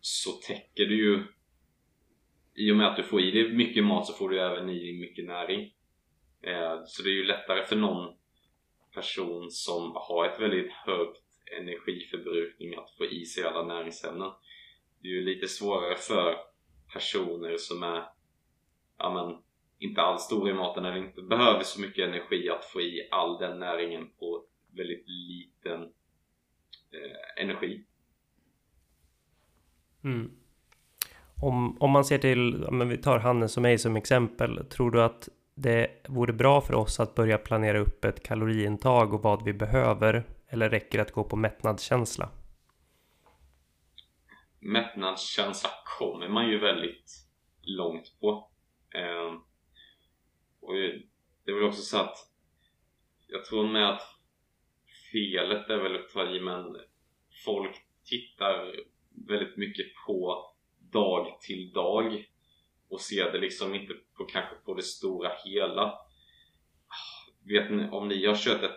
[0.00, 1.24] så täcker du ju
[2.54, 4.80] i och med att du får i dig mycket mat så får du även i
[4.80, 5.60] dig mycket näring.
[6.42, 8.16] Eh, så det är ju lättare för någon
[8.94, 11.22] person som har ett väldigt högt
[11.60, 14.30] energiförbrukning att få i sig alla näringsämnen.
[15.02, 16.36] Det är ju lite svårare för
[16.92, 18.04] personer som är
[18.98, 19.42] ja, men,
[19.78, 23.38] inte alls stora i maten eller inte behöver så mycket energi att få i all
[23.38, 24.44] den näringen på
[24.76, 25.82] väldigt liten
[26.92, 27.84] eh, energi.
[30.04, 30.30] Mm.
[31.36, 35.02] Om, om man ser till, men vi tar Hannes och mig som exempel, tror du
[35.02, 39.52] att det vore bra för oss att börja planera upp ett kaloriintag och vad vi
[39.52, 40.24] behöver?
[40.48, 42.30] Eller räcker det att gå på mättnadskänsla?
[44.60, 47.12] Mättnadskänsla kommer man ju väldigt
[47.62, 48.50] långt på.
[48.94, 49.34] Eh,
[50.60, 50.74] och
[51.44, 52.16] det är väl också så att
[53.26, 54.02] jag tror med att
[55.12, 56.76] felet är väl att ta i men
[57.44, 58.74] folk tittar
[59.28, 60.50] väldigt mycket på
[60.92, 62.24] dag till dag
[62.90, 65.98] och ser det liksom inte på, kanske på det stora hela.
[67.44, 68.76] Vet ni, om ni har kört ett,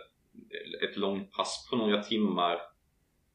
[0.82, 2.54] ett långt pass på några timmar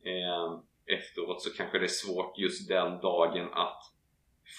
[0.04, 0.60] eh,
[0.98, 3.82] efteråt så kanske det är svårt just den dagen att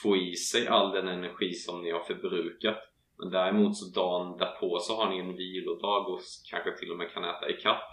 [0.03, 2.79] få i sig all den energi som ni har förbrukat.
[3.19, 7.13] Men däremot så dagen därpå så har ni en vilodag och kanske till och med
[7.13, 7.91] kan äta ikapp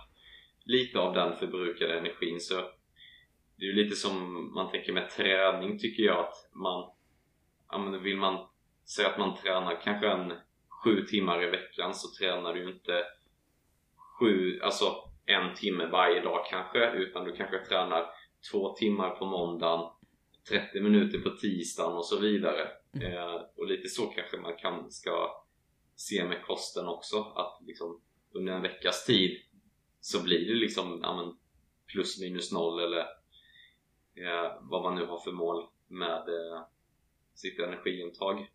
[0.65, 2.39] lite av den förbrukade energin.
[2.39, 2.61] Så
[3.57, 6.91] det är ju lite som man tänker med träning tycker jag att man
[7.71, 8.47] ja, men vill man
[8.85, 10.33] säga att man tränar kanske en
[10.83, 13.03] sju timmar i veckan så tränar du inte
[14.19, 18.05] sju, alltså en timme varje dag kanske utan du kanske tränar
[18.51, 19.89] två timmar på måndagen
[20.49, 23.13] 30 minuter på tisdagen och så vidare mm.
[23.13, 25.43] eh, och lite så kanske man kan, ska
[25.95, 29.37] se med kosten också att liksom under en veckas tid
[30.01, 31.35] så blir det liksom ja,
[31.87, 33.05] plus minus noll eller
[34.17, 36.61] eh, vad man nu har för mål med eh,
[37.33, 38.51] sitt energiintag.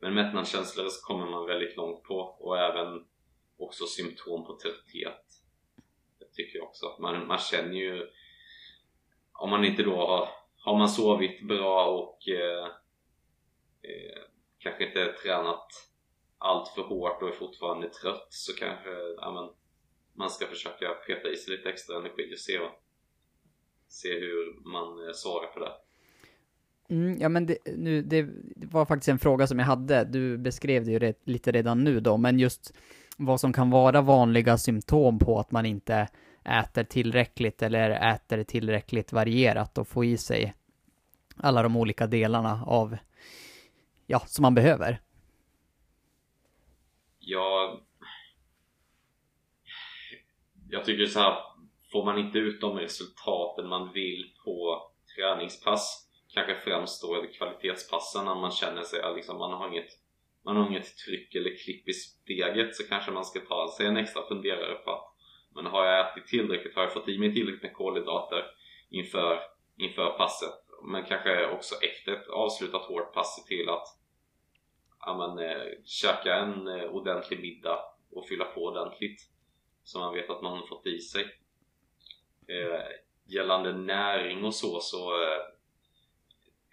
[0.00, 3.06] Men mättnadskänslor kommer man väldigt långt på och även
[3.56, 5.24] också symptom på trötthet.
[6.18, 6.96] Det tycker jag också.
[7.00, 8.10] Man, man känner ju
[9.32, 12.66] om man inte då har, har man sovit bra och eh,
[13.82, 14.22] eh,
[14.58, 15.66] kanske inte tränat
[16.38, 19.50] allt för hårt och är fortfarande trött så kanske ja, men,
[20.14, 22.58] man ska försöka peta i sig lite extra energi och se,
[23.92, 25.72] se hur man eh, svarar på det.
[26.94, 30.84] Mm, ja men det, nu, det, var faktiskt en fråga som jag hade, du beskrev
[30.84, 32.74] det ju rätt, lite redan nu då, men just
[33.16, 36.08] vad som kan vara vanliga symptom på att man inte
[36.44, 40.54] äter tillräckligt eller äter tillräckligt varierat och får i sig
[41.36, 42.96] alla de olika delarna av,
[44.06, 45.00] ja, som man behöver.
[47.18, 47.80] Ja,
[50.70, 51.51] jag tycker så här,
[51.92, 54.82] får man inte ut de resultaten man vill på
[55.16, 59.90] träningspass kanske främst då kvalitetspassen när man känner sig liksom, man har inget
[60.44, 63.96] man har inget tryck eller klipp i steget så kanske man ska ta sig en
[63.96, 65.12] extra funderare på att
[65.54, 68.44] men har jag ätit tillräckligt, har jag fått i mig tillräckligt med kolhydrater
[68.90, 69.40] inför,
[69.76, 70.54] inför passet?
[70.84, 73.86] Men kanske också efter ett avslutat hårt pass se till att
[75.00, 77.78] ja, men, eh, käka en eh, ordentlig middag
[78.10, 79.20] och fylla på ordentligt
[79.84, 81.26] så man vet att man har fått i sig.
[82.52, 82.86] Eh,
[83.24, 85.22] gällande näring och så så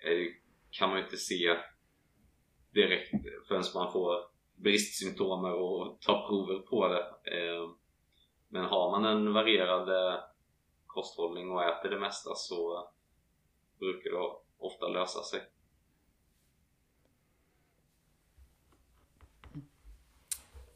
[0.03, 0.27] eh,
[0.69, 1.57] kan man ju inte se
[2.73, 3.11] direkt
[3.47, 4.15] förrän man får
[4.55, 7.03] bristsymptomer och tar prover på det.
[7.37, 7.69] Eh,
[8.47, 10.19] men har man en varierad
[10.85, 12.89] kosthållning och äter det mesta så
[13.79, 14.17] brukar det
[14.57, 15.41] ofta lösa sig.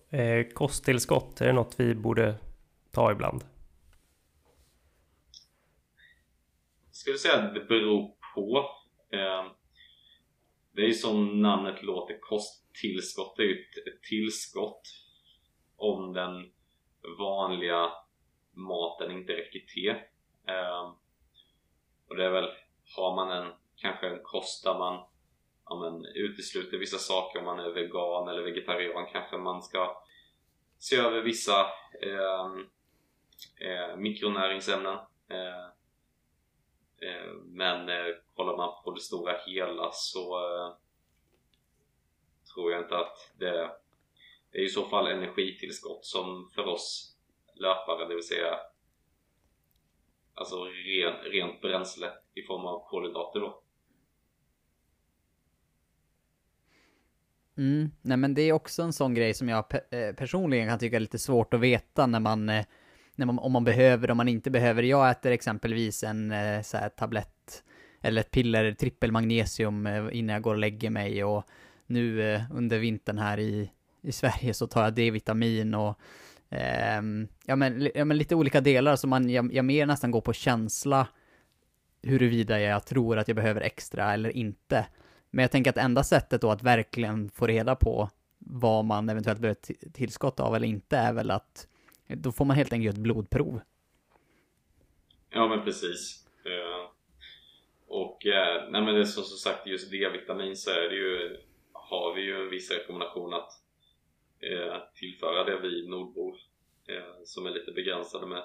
[0.09, 2.35] Eh, kosttillskott, är det något vi borde
[2.91, 3.52] ta ibland?
[7.03, 8.69] Skulle säga att det beror på.
[9.11, 9.51] Eh,
[10.71, 13.35] det är ju som namnet låter, kosttillskott.
[13.37, 14.81] Det är ju ett tillskott
[15.75, 16.51] om den
[17.19, 17.91] vanliga
[18.51, 19.89] maten inte räcker till.
[20.47, 20.93] Eh,
[22.09, 22.49] och det är väl,
[22.95, 25.05] har man en, kanske en kost där man
[25.65, 30.03] ja, men, utesluter vissa saker om man är vegan eller vegetarian kanske man ska
[30.79, 31.61] se över vissa
[32.01, 32.45] eh,
[33.67, 34.97] eh, mikronäringsämnen
[35.29, 35.73] eh
[37.03, 40.75] Eh, men eh, kollar man på det stora hela så eh,
[42.53, 43.71] tror jag inte att det,
[44.51, 47.17] det är i så fall energitillskott som för oss
[47.55, 48.59] löpare, det vill säga
[50.33, 53.59] alltså ren, rent bränsle i form av kolhydrater då.
[57.57, 57.91] Mm.
[58.01, 60.99] Nej men det är också en sån grej som jag pe personligen kan tycka är
[60.99, 62.65] lite svårt att veta när man, eh,
[63.15, 64.83] man, om man behöver, om man inte behöver.
[64.83, 67.63] Jag äter exempelvis en eh, så här, tablett
[68.01, 71.43] eller ett piller, trippelmagnesium eh, innan jag går och lägger mig och
[71.85, 75.99] nu eh, under vintern här i, i Sverige så tar jag D-vitamin och
[76.49, 77.01] eh,
[77.45, 80.33] ja, men, ja men lite olika delar så man, jag, jag mer nästan går på
[80.33, 81.07] känsla
[82.01, 84.85] huruvida jag tror att jag behöver extra eller inte.
[85.31, 88.09] Men jag tänker att enda sättet då att verkligen få reda på
[88.39, 89.59] vad man eventuellt behöver
[89.91, 91.67] tillskott av eller inte är väl att
[92.15, 93.61] då får man helt enkelt göra ett blodprov.
[95.29, 96.27] Ja men precis.
[96.45, 96.89] Eh,
[97.87, 101.37] och eh, nej men det är som sagt just D-vitamin så är det ju
[101.71, 103.49] har vi ju en viss rekommendation att
[104.39, 106.35] eh, tillföra det vi nordbor
[107.25, 108.43] som är lite begränsade med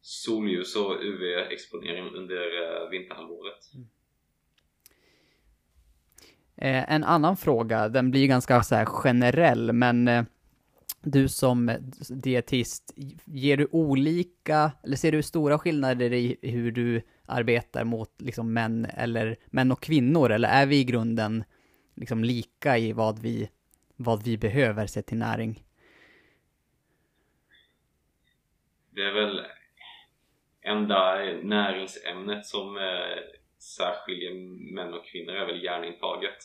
[0.00, 3.70] solljus och UV-exponering under vinterhalvåret.
[3.74, 3.88] Mm.
[6.88, 10.26] En annan fråga, den blir ganska så här generell, men
[11.02, 11.70] du som
[12.10, 12.92] dietist,
[13.24, 18.84] ger du olika, eller ser du stora skillnader i hur du arbetar mot liksom män
[18.84, 21.44] eller män och kvinnor, eller är vi i grunden
[21.94, 23.50] liksom lika i vad vi,
[23.96, 25.64] vad vi behöver sett till näring?
[28.90, 29.40] Det är väl
[30.60, 34.34] enda näringsämnet som eh, särskiljer
[34.74, 36.36] män och kvinnor är väl järnintaget.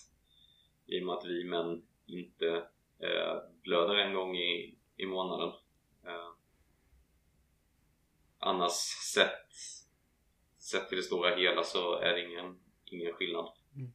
[0.86, 2.64] I och med att vi män inte
[3.04, 5.50] Eh, blöder en gång i, i månaden.
[6.06, 6.30] Eh,
[8.40, 8.72] annars
[9.14, 9.52] sett,
[10.60, 13.46] sett till det stora hela så är det ingen, ingen skillnad.
[13.76, 13.94] Mm.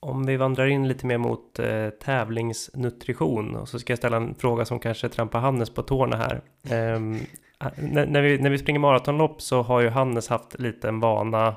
[0.00, 4.34] Om vi vandrar in lite mer mot eh, tävlingsnutrition och så ska jag ställa en
[4.34, 6.42] fråga som kanske trampar Hannes på tårna här.
[6.70, 7.14] Ehm,
[7.60, 11.00] eh, när, när, vi, när vi springer maratonlopp så har ju Hannes haft lite en
[11.00, 11.56] vana,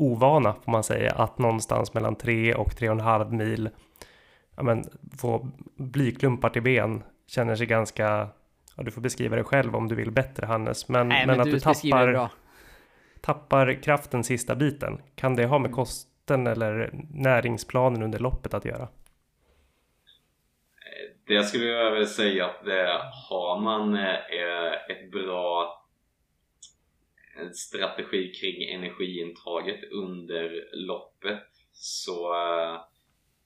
[0.00, 3.70] ovana får man säga, att någonstans mellan 3 och 3,5 mil
[4.56, 4.84] ja, men,
[5.18, 7.02] få blyklumpar till ben.
[7.26, 8.28] Känner sig ganska,
[8.76, 11.40] ja, du får beskriva det själv om du vill bättre Hannes, men, Nej, men, men
[11.40, 12.28] att du tappar,
[13.20, 15.02] tappar kraften sista biten.
[15.14, 15.76] Kan det ha med mm.
[15.76, 18.88] kosten eller näringsplanen under loppet att göra?
[21.26, 25.79] Det skulle jag vilja säga att det har man eh, ett bra
[27.36, 32.34] en strategi kring energiintaget under loppet så,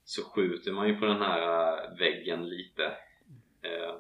[0.05, 2.85] så skjuter man ju på den här eh, väggen lite.
[2.85, 3.97] Ehm, ehm, eh,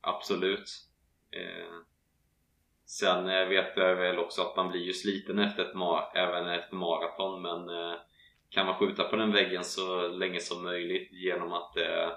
[0.00, 0.70] absolut.
[1.30, 1.74] Eh,
[2.86, 7.42] sen vet jag väl också att man blir ju sliten efter ett även ett maraton
[7.42, 7.96] men eh,
[8.50, 12.12] kan man skjuta på den väggen så länge som möjligt genom att eh,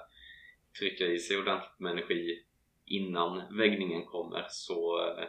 [0.80, 2.44] trycka i sig ordentligt med energi
[2.86, 5.28] innan väggningen kommer så eh,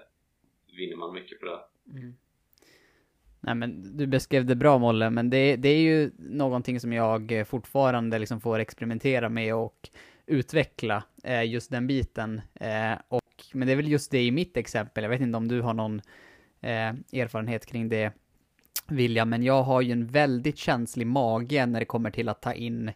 [0.76, 1.60] vinner man mycket på det.
[1.98, 2.14] Mm.
[3.40, 7.46] Nej men du beskrev det bra Molle, men det, det är ju någonting som jag
[7.46, 9.88] fortfarande liksom får experimentera med och
[10.26, 12.40] utveckla, eh, just den biten.
[12.54, 15.48] Eh, och, men det är väl just det i mitt exempel, jag vet inte om
[15.48, 16.00] du har någon
[16.60, 18.12] eh, erfarenhet kring det
[18.88, 22.52] William, men jag har ju en väldigt känslig mage när det kommer till att ta
[22.52, 22.88] in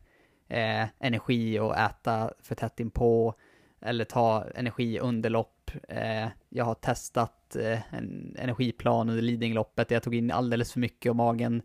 [0.49, 3.35] eh, energi och äta för tätt inpå
[3.81, 5.71] eller ta energi under lopp.
[5.89, 11.11] Eh, jag har testat eh, en energiplan under Lidingloppet jag tog in alldeles för mycket
[11.11, 11.63] och magen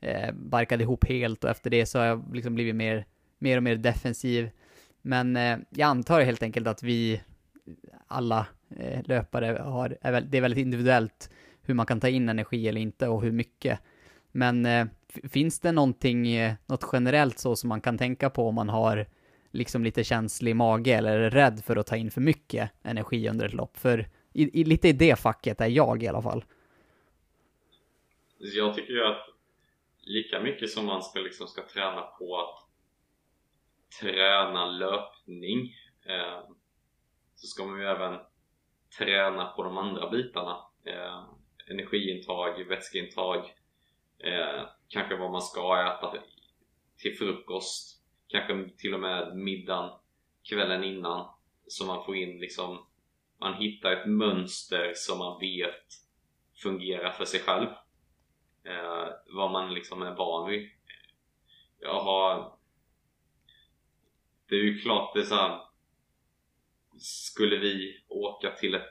[0.00, 3.06] eh, barkade ihop helt och efter det så har jag liksom blivit mer,
[3.38, 4.50] mer och mer defensiv.
[5.02, 7.22] Men eh, jag antar helt enkelt att vi
[8.06, 8.46] alla
[8.76, 11.30] eh, löpare har, är, det är väldigt individuellt
[11.62, 13.80] hur man kan ta in energi eller inte och hur mycket.
[14.32, 14.86] Men eh,
[15.28, 19.06] finns det någonting, eh, något generellt så som man kan tänka på om man har
[19.54, 23.46] liksom lite känslig mage eller är rädd för att ta in för mycket energi under
[23.46, 23.76] ett lopp?
[23.76, 26.44] För i, i, lite i det facket är jag i alla fall.
[28.38, 29.28] Jag tycker ju att
[30.00, 32.68] lika mycket som man ska, liksom ska träna på att
[34.00, 35.76] träna löpning
[36.06, 36.40] eh,
[37.34, 38.18] så ska man ju även
[38.98, 40.66] träna på de andra bitarna.
[40.84, 41.24] Eh,
[41.70, 43.38] energiintag, vätskeintag,
[44.18, 46.14] eh, kanske vad man ska äta
[46.96, 47.93] till frukost
[48.34, 49.90] kanske till och med middagen
[50.48, 51.28] kvällen innan
[51.66, 52.86] så man får in liksom
[53.40, 55.86] man hittar ett mönster som man vet
[56.62, 57.68] fungerar för sig själv.
[58.64, 60.70] Eh, vad man liksom är van vid.
[61.80, 62.58] Jag har
[64.48, 65.60] det är ju klart det är så här,
[66.98, 68.88] skulle vi åka till ett,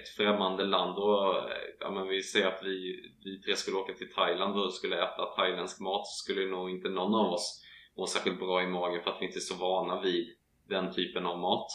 [0.00, 4.12] ett främmande land och ja, men vi säger att vi, vi tre skulle åka till
[4.12, 7.64] Thailand och skulle äta thailändsk mat så skulle nog inte någon av oss
[7.96, 10.36] må särskilt bra i magen för att vi inte är så vana vid
[10.68, 11.70] den typen av mat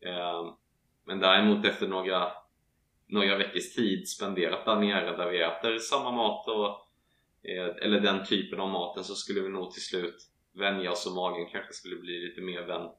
[0.00, 0.54] ehm,
[1.04, 2.32] men däremot efter några
[3.06, 6.68] några veckors tid spenderat där nere där vi äter samma mat och,
[7.50, 10.16] eh, eller den typen av maten så skulle vi nog till slut
[10.52, 12.90] vänja oss och magen kanske skulle bli lite mer vän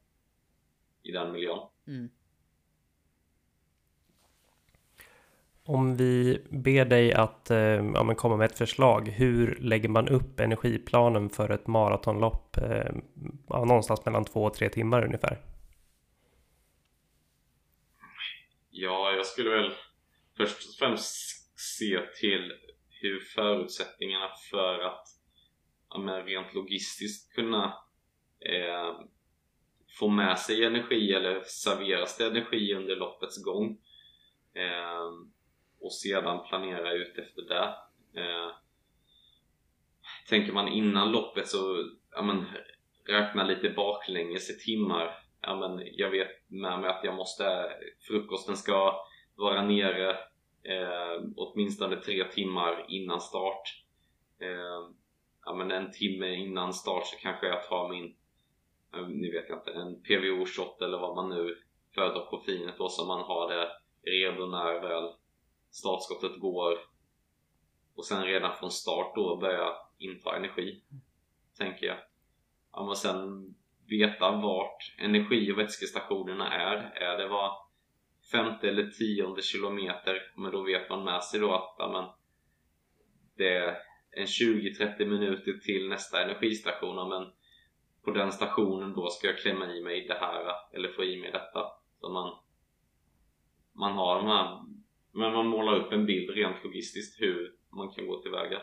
[1.04, 1.60] i den miljön.
[1.88, 2.10] Mm.
[5.70, 10.08] Om vi ber dig att eh, ja, men komma med ett förslag, hur lägger man
[10.08, 12.58] upp energiplanen för ett maratonlopp?
[12.58, 12.92] Eh,
[13.50, 15.38] ja, någonstans mellan två och tre timmar ungefär.
[18.70, 19.72] Ja, jag skulle väl
[20.38, 21.16] först och främst
[21.60, 22.54] se till
[22.90, 25.08] hur förutsättningarna för att
[25.90, 27.66] ja, men rent logistiskt kunna
[28.40, 29.00] eh,
[30.00, 33.78] få med sig energi eller serveras det energi under loppets gång
[34.54, 35.39] eh,
[35.82, 37.76] och sedan planera ut efter det.
[38.22, 38.52] Eh,
[40.30, 42.46] tänker man innan loppet så ja, men,
[43.08, 45.20] räkna lite baklänges i timmar.
[45.42, 47.70] Ja, men, jag vet med mig att jag måste,
[48.08, 49.06] frukosten ska
[49.36, 50.10] vara nere
[50.64, 53.84] eh, åtminstone tre timmar innan start.
[54.42, 54.90] Eh,
[55.46, 58.16] ja, men en timme innan start så kanske jag tar min,
[58.96, 61.58] eh, nu vet jag inte, en PVO-shot eller vad man nu
[61.96, 63.70] föredrar koffeinet då så man har det
[64.12, 65.14] redo när väl
[65.72, 66.78] startskottet går
[67.96, 70.82] och sen redan från start då börja inta energi
[71.58, 71.98] tänker jag.
[72.72, 73.54] Ja, men sen
[73.88, 76.76] veta vart energi och vätskestationerna är.
[76.76, 77.52] Är det var
[78.32, 82.10] femte eller tionde kilometer men då vet man med sig då att ja, men,
[83.38, 83.78] det är
[84.12, 87.32] en 20-30 minuter till nästa energistation men
[88.04, 91.32] på den stationen då ska jag klämma i mig det här eller få i mig
[91.32, 91.66] detta.
[92.00, 92.38] Så man,
[93.74, 94.60] man har de här,
[95.20, 98.62] men man målar upp en bild rent logistiskt hur man kan gå tillväga.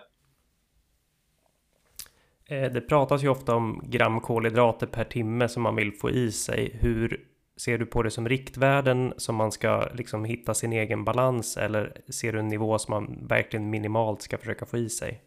[2.49, 6.33] Eh, det pratas ju ofta om gram kolhydrater per timme som man vill få i
[6.33, 6.79] sig.
[6.83, 7.27] Hur
[7.57, 12.03] ser du på det som riktvärden som man ska liksom hitta sin egen balans eller
[12.13, 15.23] ser du en nivå som man verkligen minimalt ska försöka få i sig?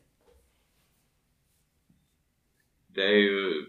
[2.88, 3.66] Det är ju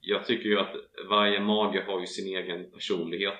[0.00, 0.74] jag tycker ju att
[1.10, 3.38] varje mage har ju sin egen personlighet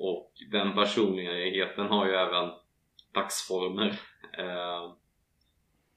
[0.00, 2.50] och den personligheten har ju även
[3.14, 4.00] dagsformer
[4.38, 4.92] eh,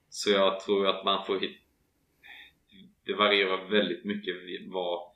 [0.08, 1.64] så jag tror att man får hitta
[3.04, 4.34] det varierar väldigt mycket
[4.72, 5.14] vad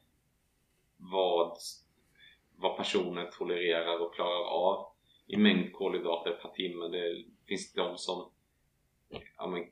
[0.97, 1.57] vad,
[2.57, 4.87] vad personer tolererar och klarar av
[5.27, 6.89] i mängd kolhydrater per timme.
[6.89, 8.31] Det finns de som
[9.37, 9.65] ja, men,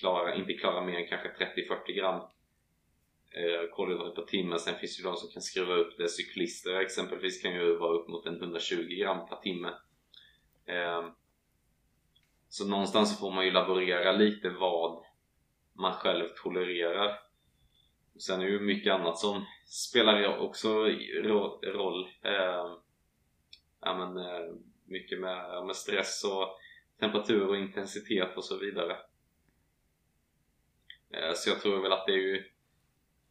[0.00, 2.20] klarar, inte klarar mer än kanske 30-40 gram
[3.30, 4.58] eh, kolhydrater per timme.
[4.58, 6.08] Sen finns det ju de som kan skruva upp det.
[6.08, 9.68] Cyklister exempelvis kan ju vara upp mot en 120 gram per timme.
[10.66, 11.08] Eh,
[12.48, 15.04] så någonstans får man ju laborera lite vad
[15.72, 17.18] man själv tolererar.
[18.18, 20.68] Sen är det ju mycket annat som spelar också
[21.62, 22.08] roll.
[22.22, 22.76] Eh,
[23.80, 24.54] ja, men, eh,
[24.84, 26.58] mycket med, med stress och
[27.00, 28.96] temperatur och intensitet och så vidare.
[31.10, 32.44] Eh, så jag tror väl att det är ju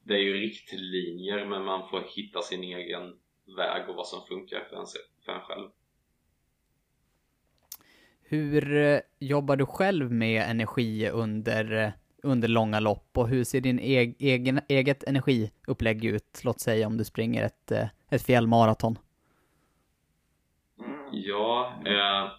[0.06, 3.20] det är ju riktlinjer men man får hitta sin egen
[3.58, 4.86] väg och vad som funkar för en,
[5.26, 5.70] för en själv.
[8.22, 11.92] Hur eh, jobbar du själv med energi under eh,
[12.26, 16.42] under långa lopp och hur ser din eg egen, eget energiupplägg ut?
[16.44, 18.98] Låt säga om du springer ett, eh, ett fjällmaraton.
[21.12, 22.32] Ja, eh,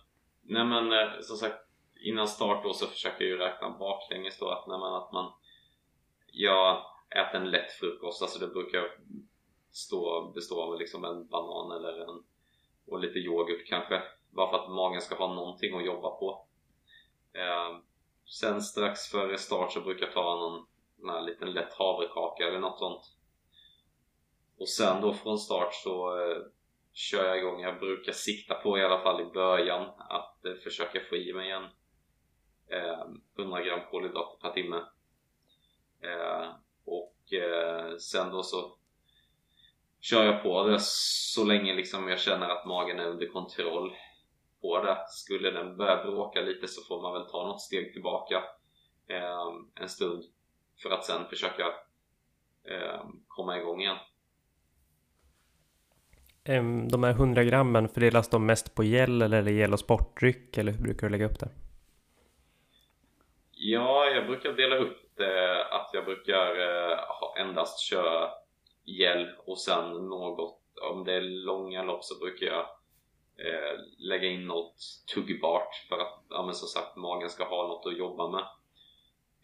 [0.43, 1.57] nej men eh, som sagt
[2.01, 5.33] innan start då så försöker jag ju räkna baklänges då att, när man, att man
[6.33, 8.99] jag äter en lätt frukost, alltså det brukar
[9.71, 12.25] stå, bestå av liksom en banan eller en
[12.87, 16.47] och lite yoghurt kanske bara för att magen ska ha någonting att jobba på
[17.33, 17.79] eh,
[18.29, 20.67] Sen strax före start så brukar jag ta någon
[21.09, 23.03] här liten lätt havrekaka eller något sånt.
[24.59, 26.39] Och sen då från start så eh,
[26.93, 27.61] kör jag igång.
[27.61, 31.51] Jag brukar sikta på i alla fall i början att eh, försöka få i mig
[31.51, 31.65] en
[32.69, 33.07] eh,
[33.39, 34.77] 100 gram kolhydrater per timme.
[36.03, 36.53] Ehm,
[37.33, 38.77] Eh, sen då så
[40.01, 43.93] kör jag på det så länge liksom jag känner att magen är under kontroll
[44.61, 44.97] på det.
[45.09, 48.37] Skulle den börja bråka lite så får man väl ta något steg tillbaka
[49.09, 50.24] eh, en stund
[50.83, 51.66] för att sen försöka
[52.70, 53.97] eh, komma igång igen.
[56.91, 60.83] De här 100 grammen, fördelas de mest på gel eller gel och sportdryck eller hur
[60.83, 61.49] brukar du lägga upp det?
[63.59, 66.99] Ja, jag brukar dela upp det att jag brukar eh,
[67.41, 68.31] endast köra
[68.85, 72.67] gel och sen något, om det är långa lopp så brukar jag
[73.47, 74.77] eh, lägga in något
[75.15, 78.45] tuggbart för att, ja men som sagt, magen ska ha något att jobba med.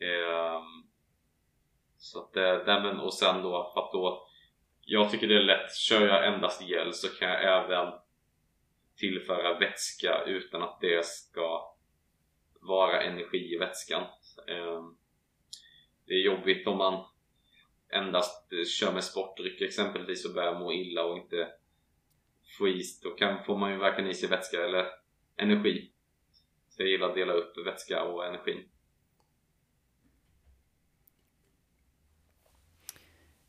[0.08, 0.62] Eh,
[1.96, 4.28] så att det, men, och sen då, för att då
[4.80, 7.92] jag tycker det är lätt, kör jag endast gel så kan jag även
[8.96, 11.71] tillföra vätska utan att det ska
[12.62, 14.02] vara energi i vätskan.
[14.48, 14.96] Ehm,
[16.06, 17.04] det är jobbigt om man
[17.92, 21.48] endast eh, kör med sportdryck exempelvis och börjar må illa och inte
[22.58, 23.00] få is.
[23.00, 24.86] Då kan, får man ju varken i sig vätska eller
[25.36, 25.92] energi.
[26.68, 28.68] Så jag gillar att dela upp vätska och energi.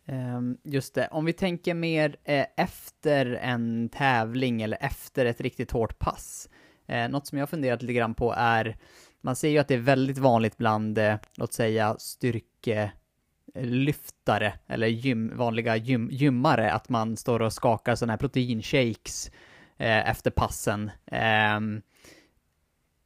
[0.05, 5.71] Ehm, just det, om vi tänker mer eh, efter en tävling eller efter ett riktigt
[5.71, 6.49] hårt pass.
[6.87, 8.77] Eh, något som jag funderat lite grann på är,
[9.21, 14.87] man ser ju att det är väldigt vanligt bland, eh, låt säga, styrkelyftare eh, eller
[14.87, 19.31] gym, vanliga gym, gymmare att man står och skakar sådana här proteinshakes
[19.77, 20.91] eh, efter passen.
[21.05, 21.81] Ehm,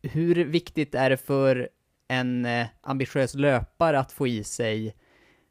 [0.01, 1.69] hur viktigt är det för
[2.07, 4.95] en eh, ambitiös löpare att få i sig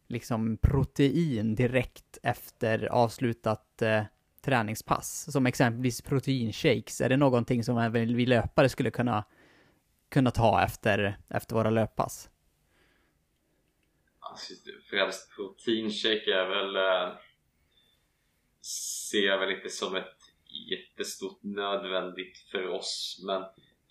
[0.08, 4.02] liksom protein direkt efter avslutat eh,
[4.46, 5.32] träningspass.
[5.32, 7.00] Som exempelvis proteinshakes.
[7.00, 9.24] Är det någonting som även vi löpare skulle kunna,
[10.10, 12.30] kunna ta efter, efter våra löppass?
[14.20, 14.54] Alltså,
[14.90, 17.16] främst proteinshake är väl eh,
[19.08, 20.16] ser jag väl inte som ett
[20.70, 23.42] jättestort nödvändigt för oss men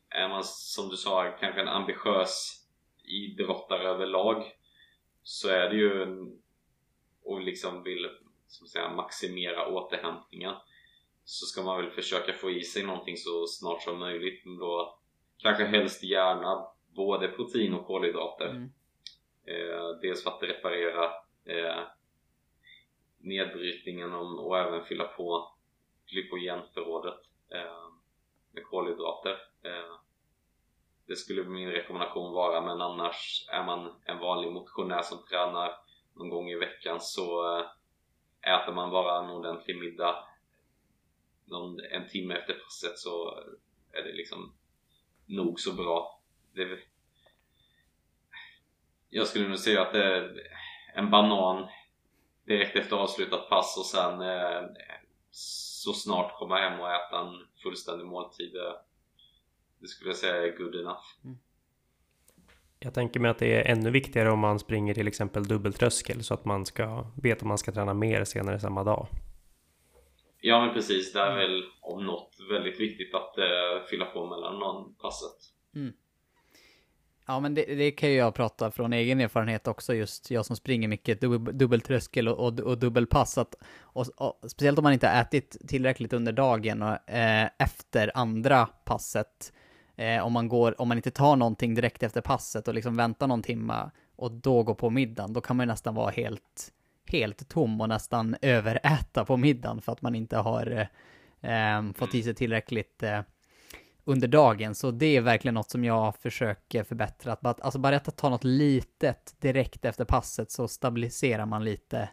[0.09, 2.65] är man som du sa kanske en ambitiös
[3.03, 4.43] idrottare överlag
[5.23, 6.05] så är det ju
[7.23, 8.09] och liksom vill
[8.57, 10.53] som säga, maximera återhämtningen
[11.23, 14.45] så ska man väl försöka få i sig någonting så snart som möjligt.
[14.45, 14.99] Men då
[15.37, 18.49] kanske helst gärna både protein och kolhydrater.
[18.49, 18.69] Mm.
[19.45, 21.05] eh, dels för att reparera
[21.45, 21.83] eh,
[23.17, 25.55] nedbrytningen och, och även fylla på
[26.11, 27.19] glykogenförrådet
[27.51, 27.89] eh,
[28.51, 29.31] med kolhydrater.
[29.63, 29.95] Eh,
[31.07, 35.71] det skulle min rekommendation vara men annars är man en vanlig motionär som tränar
[36.13, 37.65] någon gång i veckan så eh,
[38.45, 40.27] äter man bara en ordentlig middag
[41.45, 43.43] någon, en timme efter passet så
[43.91, 44.53] är det liksom
[45.25, 46.21] nog så bra.
[46.53, 46.79] Det,
[49.09, 50.49] jag skulle nog säga att det är
[50.95, 51.67] en banan
[52.45, 54.63] direkt efter avslutat pass och sen eh,
[55.31, 58.53] så snart komma hem och äta en fullständig måltid.
[59.79, 61.05] Det skulle jag säga är good enough.
[61.23, 61.37] Mm.
[62.85, 66.33] Jag tänker mig att det är ännu viktigare om man springer till exempel dubbeltröskel så
[66.33, 69.07] att man ska veta om man ska träna mer senare samma dag.
[70.41, 74.59] Ja men precis, det är väl om något väldigt viktigt att uh, fylla på mellan
[74.59, 75.37] någon passet.
[75.75, 75.93] Mm.
[77.27, 80.55] Ja men det, det, kan ju jag prata från egen erfarenhet också just jag som
[80.55, 85.07] springer mycket dub, dubbeltröskel och, och, och dubbelpass att, och, och, speciellt om man inte
[85.07, 89.51] har ätit tillräckligt under dagen och eh, efter andra passet
[89.95, 93.27] Eh, om, man går, om man inte tar någonting direkt efter passet och liksom väntar
[93.27, 96.73] någon timme och då går på middagen, då kan man ju nästan vara helt,
[97.05, 100.87] helt tom och nästan överäta på middagen för att man inte har
[101.41, 103.21] eh, fått i sig tillräckligt eh,
[104.03, 104.75] under dagen.
[104.75, 107.33] Så det är verkligen något som jag försöker förbättra.
[107.33, 112.09] Att bara, alltså bara att ta något litet direkt efter passet så stabiliserar man lite,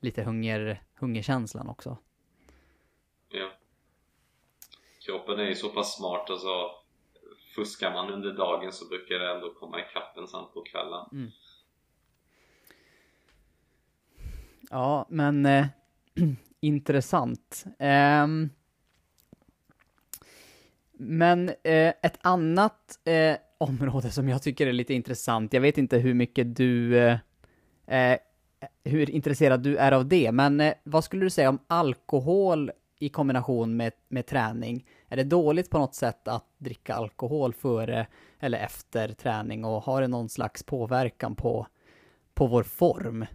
[0.00, 1.98] lite hunger, hungerkänslan också.
[3.28, 3.50] Ja.
[5.06, 6.48] Kroppen är ju så pass smart alltså
[7.54, 11.06] fuskar man under dagen så brukar det ändå komma ikapp en sen på kvällen.
[11.12, 11.30] Mm.
[14.70, 15.66] Ja, men eh,
[16.60, 17.64] intressant.
[17.78, 18.26] Eh,
[20.92, 25.98] men eh, ett annat eh, område som jag tycker är lite intressant, jag vet inte
[25.98, 27.18] hur mycket du, eh,
[27.86, 28.18] eh,
[28.84, 33.76] hur intresserad du är av det, men vad skulle du säga om alkohol i kombination
[33.76, 34.86] med, med träning?
[35.08, 38.06] Är det dåligt på något sätt att dricka alkohol före
[38.40, 41.66] eller efter träning och har det någon slags påverkan på,
[42.34, 43.26] på vår form?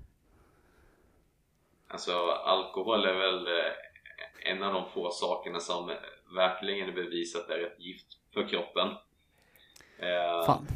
[1.87, 5.91] Alltså alkohol är väl eh, en av de få sakerna som
[6.35, 8.87] verkligen är bevisat är ett gift för kroppen.
[9.99, 10.67] Eh, Fan.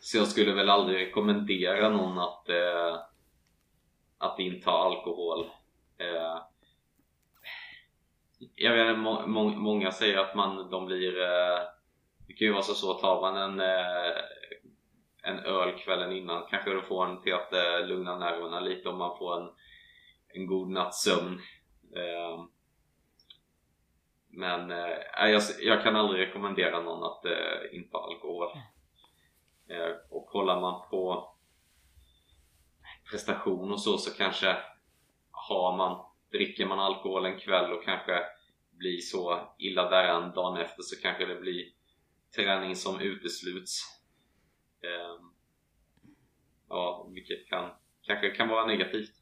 [0.00, 2.98] Så jag skulle väl aldrig rekommendera någon att, eh,
[4.18, 5.46] att inta alkohol
[8.54, 11.60] jag vet må, må, många säger att man, de blir eh,
[12.26, 14.16] det kan ju vara så så tar man en, eh,
[15.22, 18.98] en öl kvällen innan kanske du får en till att eh, lugna nerverna lite om
[18.98, 19.48] man får en,
[20.28, 21.40] en god natts sömn
[24.36, 28.48] men eh, jag, jag, kan aldrig rekommendera någon att eh, inte alkohol.
[29.68, 31.32] Eh, och kollar man på
[33.10, 34.56] prestation och så så kanske
[35.30, 38.22] har man, dricker man alkohol en kväll och kanske
[38.70, 41.64] blir så illa däran dagen efter så kanske det blir
[42.36, 43.82] träning som utesluts.
[44.84, 45.26] Eh,
[46.68, 47.70] ja, vilket kan,
[48.02, 49.12] kanske kan vara negativt.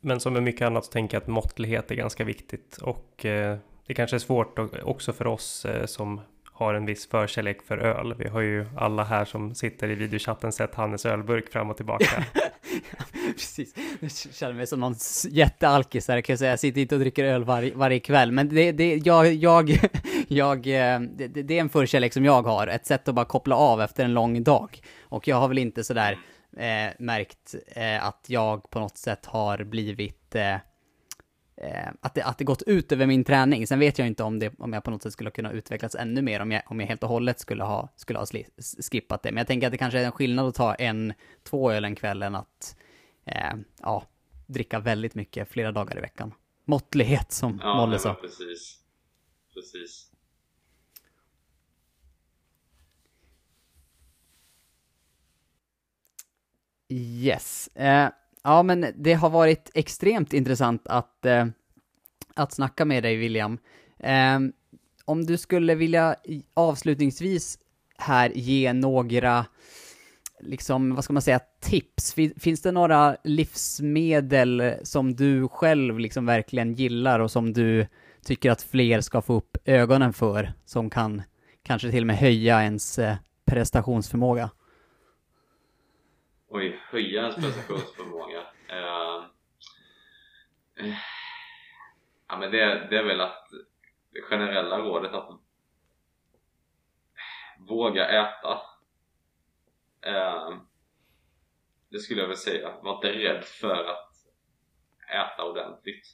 [0.00, 3.58] Men som med mycket annat så tänker jag att måttlighet är ganska viktigt och eh,
[3.86, 6.20] det kanske är svårt också för oss eh, som
[6.52, 8.14] har en viss förkärlek för öl.
[8.18, 12.24] Vi har ju alla här som sitter i videochatten sett Hannes ölburk fram och tillbaka.
[13.34, 14.94] Precis, jag känner mig som någon
[15.28, 16.50] jättealkis här kan jag säga.
[16.50, 19.70] Jag sitter inte och dricker öl var, varje kväll, men det, det, jag, jag,
[20.28, 23.56] jag, eh, det, det är en förkärlek som jag har, ett sätt att bara koppla
[23.56, 24.80] av efter en lång dag.
[25.02, 26.18] Och jag har väl inte sådär
[26.56, 30.56] eh, märkt eh, att jag på något sätt har blivit eh,
[32.00, 33.66] att, det, att det gått ut över min träning.
[33.66, 36.22] Sen vet jag inte om, det, om jag på något sätt skulle kunna utvecklas ännu
[36.22, 38.26] mer om jag, om jag helt och hållet skulle ha, skulle ha
[38.92, 39.32] skippat det.
[39.32, 41.94] Men jag tänker att det kanske är en skillnad att ta en, två öl en
[41.94, 42.76] kväll än att
[43.24, 44.06] eh, ja,
[44.46, 46.34] dricka väldigt mycket flera dagar i veckan.
[46.64, 48.14] Måttlighet som ja, Molle sa.
[48.14, 48.80] Precis.
[49.54, 50.10] Precis.
[56.88, 57.68] Yes.
[57.68, 58.08] Eh,
[58.46, 61.46] ja, men det har varit extremt intressant att, eh,
[62.34, 63.58] att snacka med dig, William.
[63.98, 64.38] Eh,
[65.04, 66.16] om du skulle vilja
[66.54, 67.58] avslutningsvis
[67.98, 69.46] här ge några,
[70.40, 72.14] liksom, vad ska man säga, tips?
[72.36, 77.86] Finns det några livsmedel som du själv liksom verkligen gillar och som du
[78.24, 81.22] tycker att fler ska få upp ögonen för, som kan
[81.62, 83.16] kanske till och med höja ens eh,
[83.46, 84.50] prestationsförmåga?
[86.56, 88.40] Oj, höja ens prestationsförmåga.
[88.70, 89.24] Uh,
[90.80, 90.94] uh,
[92.28, 93.48] ja, men det, det är väl att
[94.10, 95.40] det generella rådet att
[97.58, 98.60] våga äta.
[100.06, 100.58] Uh,
[101.88, 102.80] det skulle jag väl säga.
[102.80, 104.12] Var inte rädd för att
[105.08, 106.06] äta ordentligt.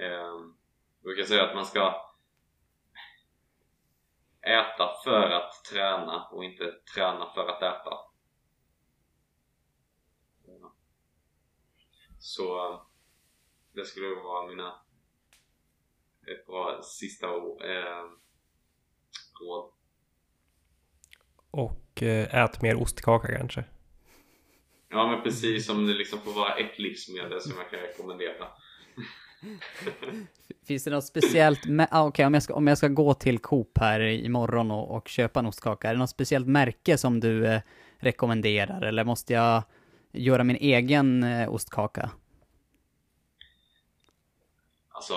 [0.00, 2.14] Uh, jag brukar säga att man ska
[4.42, 8.07] äta för att träna och inte träna för att äta.
[12.28, 12.80] Så
[13.74, 14.74] det skulle vara mina
[16.32, 18.04] ett bra sista eh,
[19.40, 19.70] råd.
[21.50, 23.64] Och eh, ät mer ostkaka kanske?
[24.88, 28.48] Ja men precis som det liksom får vara ett livsmedel som jag kan rekommendera.
[30.66, 31.60] Finns det något speciellt,
[31.90, 34.96] ah, okej okay, om, jag ska, om jag ska gå till Coop här imorgon och,
[34.96, 37.60] och köpa en ostkaka, är det något speciellt märke som du eh,
[37.98, 39.62] rekommenderar eller måste jag
[40.12, 42.10] göra min egen eh, ostkaka?
[44.88, 45.14] Alltså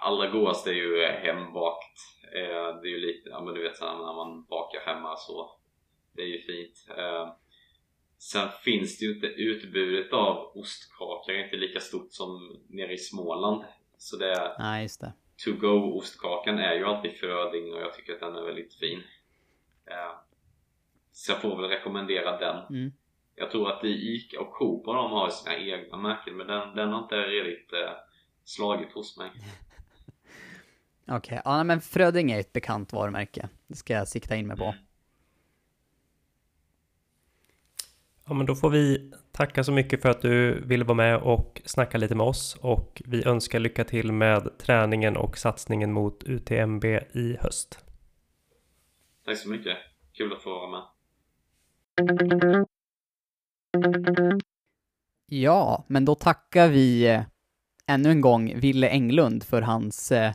[0.00, 1.98] allra godast är ju hembakt.
[2.34, 5.50] Eh, det är ju lite, ja men du vet när man bakar hemma så
[6.12, 6.88] det är ju fint.
[6.98, 7.34] Eh,
[8.18, 12.98] sen finns det ju inte utbudet av ostkakor är inte lika stort som nere i
[12.98, 13.64] Småland.
[13.98, 14.56] Så det är...
[14.58, 15.12] Nej, just det.
[15.44, 19.02] To go ostkakan är ju alltid Fröding och jag tycker att den är väldigt fin.
[21.12, 22.56] Så jag får väl rekommendera den.
[22.70, 22.92] Mm.
[23.38, 27.02] Jag tror att Ica och Coop de har sina egna märken men den, den har
[27.02, 27.90] inte riktigt eh,
[28.44, 29.30] slagit hos mig.
[31.02, 31.40] Okej, okay.
[31.44, 33.48] ja men Fröding är ett bekant varumärke.
[33.66, 34.64] Det ska jag sikta in mig på.
[34.64, 34.78] Mm.
[38.28, 41.62] Ja men då får vi tacka så mycket för att du ville vara med och
[41.64, 46.84] snacka lite med oss och vi önskar lycka till med träningen och satsningen mot UTMB
[47.12, 47.84] i höst.
[49.24, 49.76] Tack så mycket.
[50.12, 50.82] Kul att få vara med.
[55.26, 57.22] Ja, men då tackar vi eh,
[57.86, 60.32] ännu en gång Ville Englund för hans eh,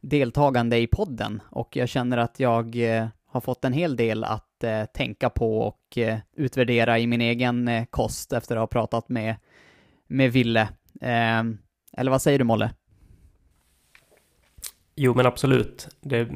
[0.00, 4.42] deltagande i podden och jag känner att jag eh, har fått en hel del att
[4.94, 5.98] tänka på och
[6.36, 9.36] utvärdera i min egen kost efter att ha pratat med,
[10.06, 10.68] med Ville.
[11.00, 11.58] Ehm,
[11.92, 12.70] eller vad säger du Molle?
[14.94, 15.88] Jo men absolut.
[16.00, 16.28] Det,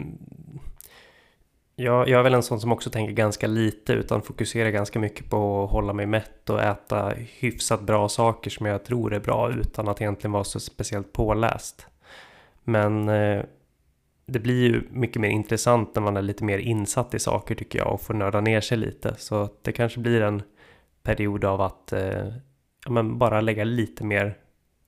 [1.81, 5.31] jag, jag är väl en sån som också tänker ganska lite utan fokuserar ganska mycket
[5.31, 9.51] på att hålla mig mätt och äta hyfsat bra saker som jag tror är bra
[9.51, 11.87] utan att egentligen vara så speciellt påläst.
[12.65, 13.43] Men eh,
[14.27, 17.79] det blir ju mycket mer intressant när man är lite mer insatt i saker tycker
[17.79, 19.15] jag och får nörda ner sig lite.
[19.19, 20.43] Så det kanske blir en
[21.03, 22.27] period av att eh,
[22.85, 24.39] ja, men bara lägga lite mer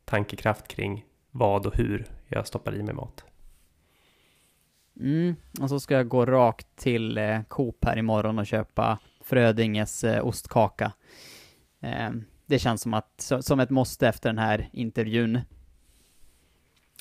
[0.05, 3.25] tankekraft kring vad och hur jag stoppar i mig mat.
[5.01, 10.05] Mm, och så ska jag gå rakt till eh, Coop här imorgon och köpa Frödinges
[10.05, 10.93] eh, ostkaka.
[11.81, 12.11] Eh,
[12.47, 15.41] det känns som, att, så, som ett måste efter den här intervjun.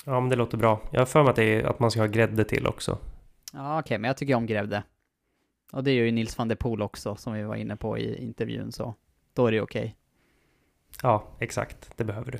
[0.06, 0.80] Ja, men det låter bra.
[0.90, 2.98] Jag har för mig att, det är, att man ska ha grädde till också.
[3.52, 4.82] Ja, okej, men jag tycker om grädde.
[5.72, 8.24] Och det gör ju Nils van der Poel också, som vi var inne på i
[8.24, 8.94] intervjun, så
[9.34, 9.96] då är det okej.
[11.02, 11.90] Ja, exakt.
[11.96, 12.38] Det behöver du.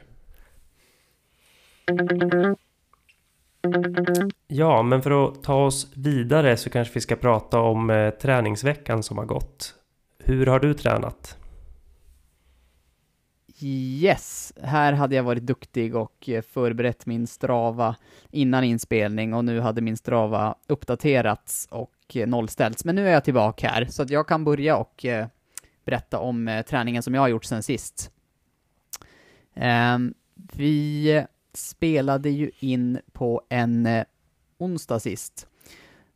[4.46, 9.02] Ja, men för att ta oss vidare så kanske vi ska prata om eh, träningsveckan
[9.02, 9.74] som har gått.
[10.18, 11.38] Hur har du tränat?
[13.60, 17.96] Yes, här hade jag varit duktig och eh, förberett min strava
[18.30, 22.84] innan inspelning och nu hade min strava uppdaterats och eh, nollställts.
[22.84, 25.26] Men nu är jag tillbaka här så att jag kan börja och eh,
[25.84, 28.10] berätta om eh, träningen som jag har gjort sen sist.
[29.54, 34.04] Ehm, vi spelade ju in på en eh,
[34.58, 35.46] onsdag sist.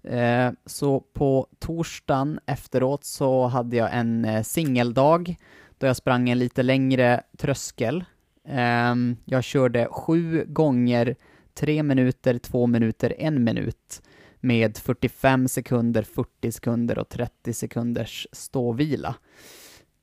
[0.02, 5.36] Eh, så på torsdagen efteråt så hade jag en eh, singeldag
[5.78, 8.04] då jag sprang en lite längre tröskel.
[8.44, 11.16] Ehm, jag körde sju gånger
[11.54, 14.02] tre minuter, två minuter, en minut
[14.40, 19.14] med 45 sekunder, 40 sekunder och 30 sekunders ståvila.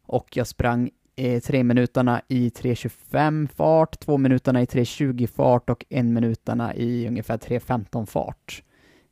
[0.05, 5.86] Och jag sprang eh, tre minuterna i 3.25 fart, två minuterna i 3.20 fart och
[5.89, 8.64] en minuterna i ungefär 3.15 fart.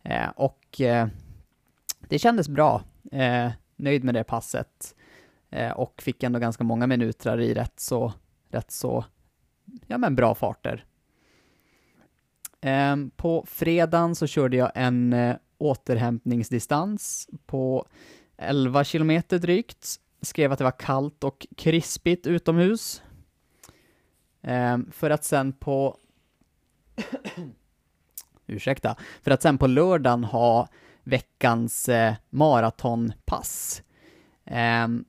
[0.04, 1.08] Eh, och eh,
[2.00, 2.82] det kändes bra.
[3.12, 4.96] Eh, nöjd med det passet.
[5.50, 8.14] Eh, och fick ändå ganska många minuter i rätt så,
[8.50, 9.06] rätt så,
[9.88, 10.86] ja men bra farter.
[12.62, 17.88] Eh, på fredagen så körde jag en eh, återhämtningsdistans på
[18.38, 20.00] 11 kilometer drygt.
[20.22, 23.04] Skrev att det var kallt och krispigt utomhus.
[24.42, 25.98] Ehm, för att sen på
[28.48, 30.68] ursäkta, för att sen på lördagen ha
[31.04, 33.84] veckans eh, maratonpass.
[34.46, 35.06] Um,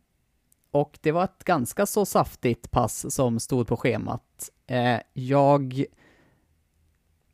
[0.71, 4.51] och det var ett ganska så saftigt pass som stod på schemat.
[4.67, 5.85] Eh, jag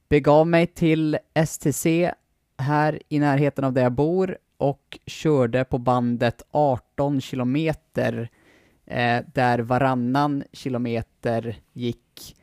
[0.09, 2.13] begav mig till STC
[2.59, 8.31] här i närheten av där jag bor och körde på bandet 18 kilometer
[8.87, 12.37] eh, där varannan kilometer gick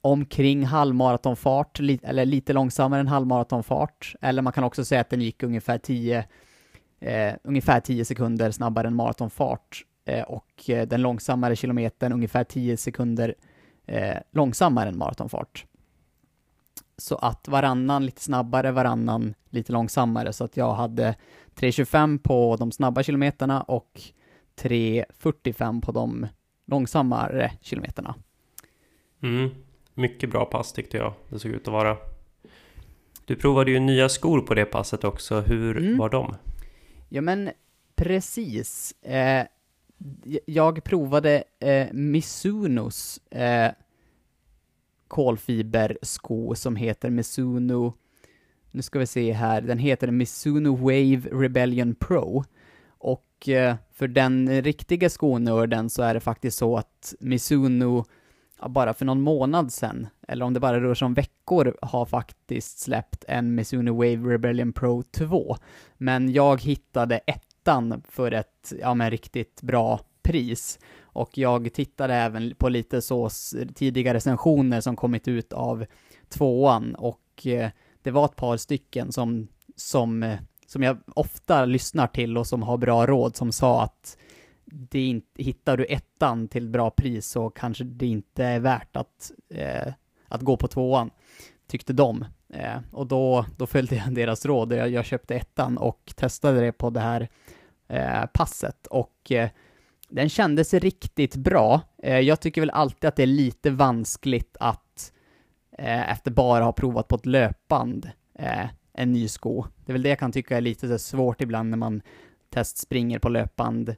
[0.00, 4.14] omkring halvmaratonfart, li eller lite långsammare än halvmaratonfart.
[4.20, 6.24] Eller man kan också säga att den gick ungefär 10
[7.00, 12.76] eh, ungefär 10 sekunder snabbare än maratonfart eh, och eh, den långsammare kilometern ungefär 10
[12.76, 13.34] sekunder
[13.86, 15.64] eh, långsammare än maratonfart.
[16.98, 21.14] Så att varannan lite snabbare, varannan lite långsammare, så att jag hade
[21.54, 24.00] 3.25 på de snabba kilometerna och
[24.60, 26.26] 3.45 på de
[26.66, 28.14] långsammare kilometerna.
[29.22, 29.50] Mm.
[29.94, 31.96] Mycket bra pass tyckte jag det såg ut att vara.
[33.24, 35.40] Du provade ju nya skor på det passet också.
[35.40, 35.98] Hur mm.
[35.98, 36.34] var de?
[37.08, 37.50] Ja men
[37.96, 38.94] precis.
[39.02, 39.46] Eh,
[40.44, 43.70] jag provade eh, Misunos eh,
[45.08, 47.94] kolfibersko som heter Mizuno...
[48.70, 52.44] nu ska vi se här, den heter Mizuno Wave Rebellion Pro.
[52.98, 58.04] Och eh, för den riktiga skonörden så är det faktiskt så att Mizuno,
[58.60, 62.06] ja, bara för någon månad sedan, eller om det bara rör sig om veckor, har
[62.06, 65.56] faktiskt släppt en Mizuno Wave Rebellion Pro 2.
[65.96, 70.78] Men jag hittade ettan för ett, ja men riktigt bra pris.
[71.16, 73.28] Och jag tittade även på lite så
[73.74, 75.86] tidiga recensioner som kommit ut av
[76.28, 77.70] tvåan och eh,
[78.02, 82.62] det var ett par stycken som, som, eh, som jag ofta lyssnar till och som
[82.62, 84.16] har bra råd som sa att
[84.64, 89.32] det inte, hittar du ettan till bra pris så kanske det inte är värt att,
[89.48, 89.92] eh,
[90.28, 91.10] att gå på tvåan,
[91.66, 92.24] tyckte de.
[92.48, 94.72] Eh, och då, då följde jag deras råd.
[94.72, 97.28] Jag, jag köpte ettan och testade det på det här
[97.88, 99.50] eh, passet och eh,
[100.08, 101.80] den kändes riktigt bra.
[102.02, 105.12] Eh, jag tycker väl alltid att det är lite vanskligt att
[105.78, 109.64] eh, efter bara ha provat på ett löpband eh, en ny sko.
[109.84, 112.02] Det är väl det jag kan tycka är lite svårt ibland när man
[112.50, 113.94] testspringer på löpband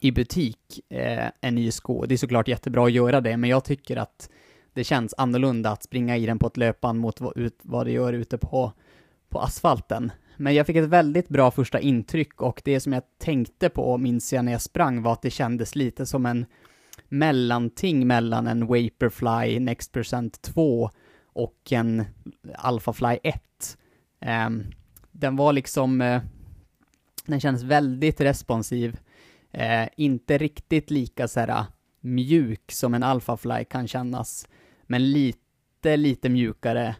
[0.00, 2.06] i butik eh, en ny sko.
[2.06, 4.30] Det är såklart jättebra att göra det, men jag tycker att
[4.72, 7.92] det känns annorlunda att springa i den på ett löpband mot vad, ut, vad det
[7.92, 8.72] gör ute på,
[9.28, 10.12] på asfalten.
[10.40, 14.32] Men jag fick ett väldigt bra första intryck och det som jag tänkte på, minns
[14.32, 16.46] jag när jag sprang, var att det kändes lite som en
[17.08, 20.90] mellanting mellan en Vaporfly Next Percent 2
[21.24, 22.04] och en
[22.54, 23.42] Alphafly 1.
[24.20, 24.64] Um, ehm,
[25.12, 26.22] den var liksom, uh,
[27.26, 28.96] den kändes väldigt responsiv,
[29.54, 31.64] uh, inte riktigt lika så här,
[32.00, 34.48] mjuk som en Alphafly kan kännas,
[34.86, 36.96] men lite, lite mjukare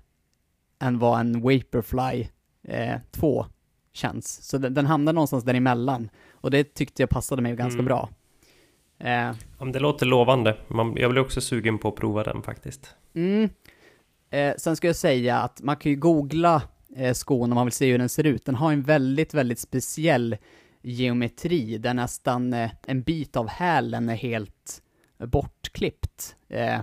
[0.78, 2.28] än vad en Vaporfly
[2.68, 3.46] eh, 2
[3.92, 4.48] känns.
[4.48, 7.86] Så den, den hamnar någonstans däremellan och det tyckte jag passade mig ganska mm.
[7.86, 8.08] bra.
[8.98, 9.32] Eh.
[9.58, 10.56] Ja, det låter lovande.
[10.68, 12.94] Man, jag blir också sugen på att prova den faktiskt.
[13.14, 13.48] Mm.
[14.30, 16.62] Eh, sen ska jag säga att man kan ju googla
[16.96, 18.44] eh, skon om man vill se hur den ser ut.
[18.44, 20.36] Den har en väldigt, väldigt speciell
[20.82, 24.82] geometri där nästan eh, en bit av hälen är helt
[25.18, 26.36] bortklippt.
[26.48, 26.80] Eh,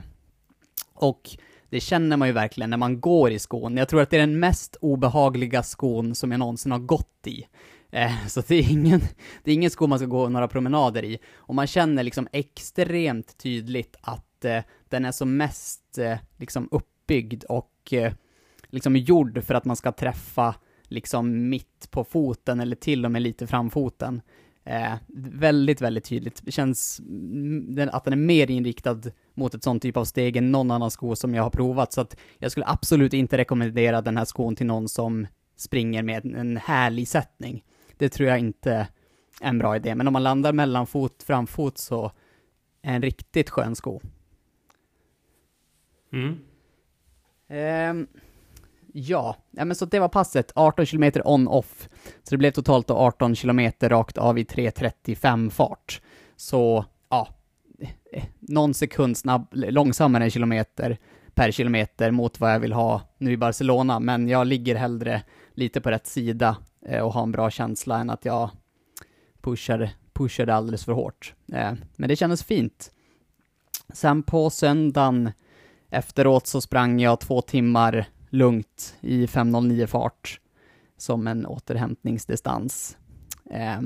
[0.93, 1.29] och
[1.69, 3.77] det känner man ju verkligen när man går i skon.
[3.77, 7.47] Jag tror att det är den mest obehagliga skon som jag någonsin har gått i.
[7.91, 9.01] Eh, så det är, ingen,
[9.43, 11.17] det är ingen sko man ska gå några promenader i.
[11.35, 17.43] Och man känner liksom extremt tydligt att eh, den är som mest eh, liksom uppbyggd
[17.43, 18.13] och eh,
[18.69, 23.21] liksom gjord för att man ska träffa liksom mitt på foten eller till och med
[23.21, 24.21] lite framfoten.
[24.67, 26.41] Eh, väldigt, väldigt tydligt.
[26.45, 27.01] Det känns
[27.91, 29.01] att den är mer inriktad
[29.33, 32.01] mot ett sånt typ av steg än någon annan sko som jag har provat, så
[32.01, 36.57] att jag skulle absolut inte rekommendera den här skon till någon som springer med en
[36.57, 37.63] härlig sättning.
[37.97, 38.87] Det tror jag inte
[39.41, 42.11] är en bra idé, men om man landar mellanfot, framfot så
[42.81, 44.01] är en riktigt skön sko.
[46.13, 46.39] Mm.
[47.47, 48.07] Ehm,
[48.97, 50.51] ja, ja, men så det var passet.
[50.55, 51.89] 18 km on-off.
[52.23, 56.01] Så det blev totalt då 18 km rakt av i 3.35 fart.
[56.35, 57.27] Så, ja,
[58.39, 60.97] någon sekund snabb, långsammare än kilometer
[61.33, 65.21] per kilometer mot vad jag vill ha nu i Barcelona, men jag ligger hellre
[65.53, 68.49] lite på rätt sida eh, och har en bra känsla än att jag
[69.41, 71.33] pushar, pushar det alldeles för hårt.
[71.53, 72.91] Eh, men det kändes fint.
[73.93, 75.31] Sen på söndagen
[75.89, 78.05] efteråt så sprang jag två timmar
[78.35, 80.39] lugnt i 5.09 fart
[80.97, 82.97] som en återhämtningsdistans.
[83.51, 83.81] Eh,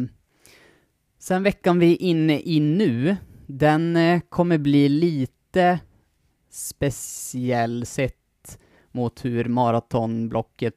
[1.19, 5.79] sen veckan vi är inne i nu, den eh, kommer bli lite
[6.49, 8.59] speciell sett
[8.91, 10.75] mot hur maratonblocket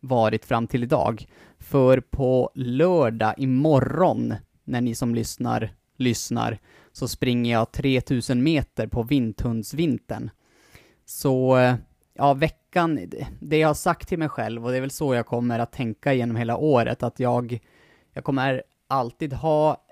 [0.00, 1.26] varit fram till idag.
[1.58, 6.58] För på lördag imorgon, när ni som lyssnar lyssnar,
[6.92, 10.30] så springer jag 3000 meter på Vinthundsvintern.
[11.04, 11.74] Så, eh,
[12.16, 13.00] ja, veckan,
[13.40, 15.72] det jag har sagt till mig själv, och det är väl så jag kommer att
[15.72, 17.58] tänka genom hela året, att jag,
[18.12, 19.84] jag kommer alltid ha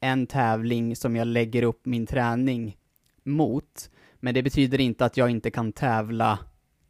[0.00, 2.76] en tävling som jag lägger upp min träning
[3.24, 6.38] mot, men det betyder inte att jag inte kan tävla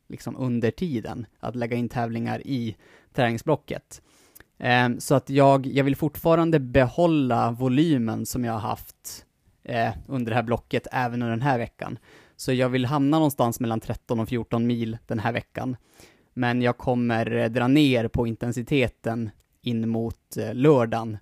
[0.09, 2.77] liksom under tiden, att lägga in tävlingar i
[3.13, 4.03] träningsblocket.
[4.59, 9.27] Eh, så att jag, jag vill fortfarande behålla volymen som jag har haft
[9.63, 11.99] eh, under det här blocket även under den här veckan.
[12.41, 15.77] Så jag vill hamna någonstans mellan 13 och 14 mil den här veckan.
[16.35, 19.31] Men jag kommer eh, dra ner på intensiteten
[19.63, 21.19] in mot eh, lördagen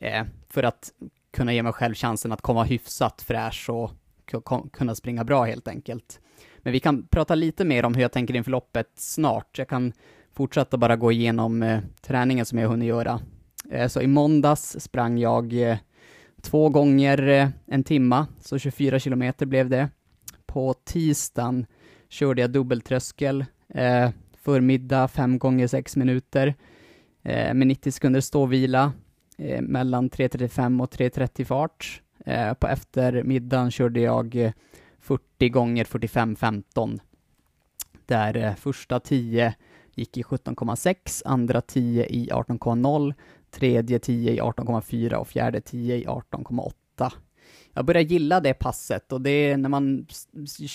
[0.00, 0.92] eh, för att
[1.32, 3.90] kunna ge mig själv chansen att komma hyfsat fräsch och
[4.72, 6.20] kunna springa bra helt enkelt.
[6.58, 9.58] Men vi kan prata lite mer om hur jag tänker inför loppet snart.
[9.58, 9.92] Jag kan
[10.32, 13.20] fortsätta bara gå igenom eh, träningen som jag hunnit göra.
[13.70, 15.78] Eh, så i måndags sprang jag eh,
[16.42, 19.88] två gånger eh, en timma, så 24 kilometer blev det.
[20.56, 21.66] På tisdagen
[22.08, 24.10] körde jag dubbeltröskel, eh,
[24.42, 26.54] förmiddag fem gånger sex minuter
[27.22, 28.92] eh, med 90 sekunder ståvila
[29.38, 32.02] eh, mellan 3.35 och 3.30 fart.
[32.26, 34.52] Eh, på eftermiddagen körde jag eh,
[35.00, 37.00] 40 gånger 45-15.
[38.06, 39.54] Där eh, första 10
[39.94, 43.14] gick i 17,6, andra 10 i 18,0,
[43.50, 47.12] tredje 10 i 18,4 och fjärde 10 i 18,8.
[47.76, 50.06] Jag börjar gilla det passet och det är när man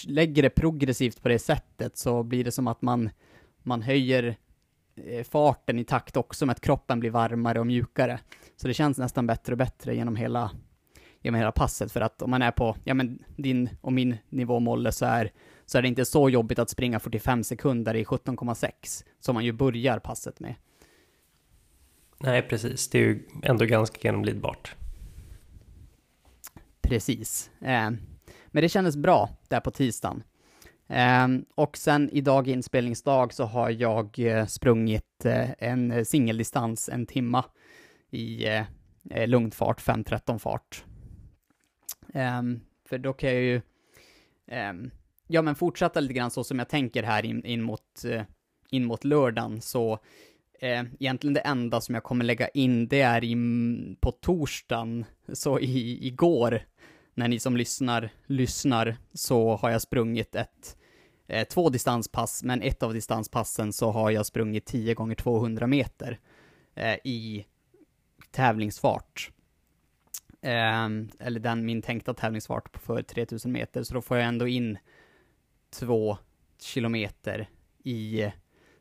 [0.08, 3.10] lägger det progressivt på det sättet så blir det som att man,
[3.64, 4.36] man höjer
[4.95, 8.20] eh, farten i takt också med att kroppen blir varmare och mjukare.
[8.56, 10.52] Så det känns nästan bättre och bättre genom hela,
[11.22, 14.60] genom hela passet för att om man är på, ja men din och min nivå
[14.60, 15.32] Molle så är,
[15.66, 19.52] så är det inte så jobbigt att springa 45 sekunder i 17,6 som man ju
[19.52, 20.56] börjar passet med.
[22.20, 22.89] Nej, precis.
[22.89, 24.76] Det är ju ändå ganska genomlidbart.
[26.92, 27.52] Precis.
[27.62, 27.92] Eh,
[28.48, 30.24] men det kändes bra där på tisdagen.
[30.88, 37.46] Eh, och sen idag inspelningsdag så har jag eh, sprungit eh, en singeldistans en timma
[38.10, 38.64] i eh,
[39.10, 40.84] eh lugn fart, 5.13 fart.
[42.89, 43.62] För då kan jag ju,
[44.48, 44.92] ehm,
[45.28, 48.24] ja men fortsätta lite grann så som jag tänker här in, in mot, eh,
[48.70, 50.00] in mot lördagen, så
[50.60, 53.36] eh, egentligen det enda som jag kommer lägga in, det är i,
[54.02, 56.66] på torsdagen, så i, igår,
[57.22, 60.78] när ni som lyssnar, lyssnar, så har jag sprungit ett,
[61.28, 66.19] eh, två distanspass, men ett av distanspassen så har jag sprungit 10 gånger 200 meter
[66.76, 67.45] eh, i
[68.32, 69.32] tävlingsfart.
[70.41, 70.86] Eh,
[71.19, 74.78] eller den min tänkta tävlingsfart för 3000 meter, så då får jag ändå in
[75.69, 76.17] två
[76.61, 77.49] kilometer
[77.84, 78.32] i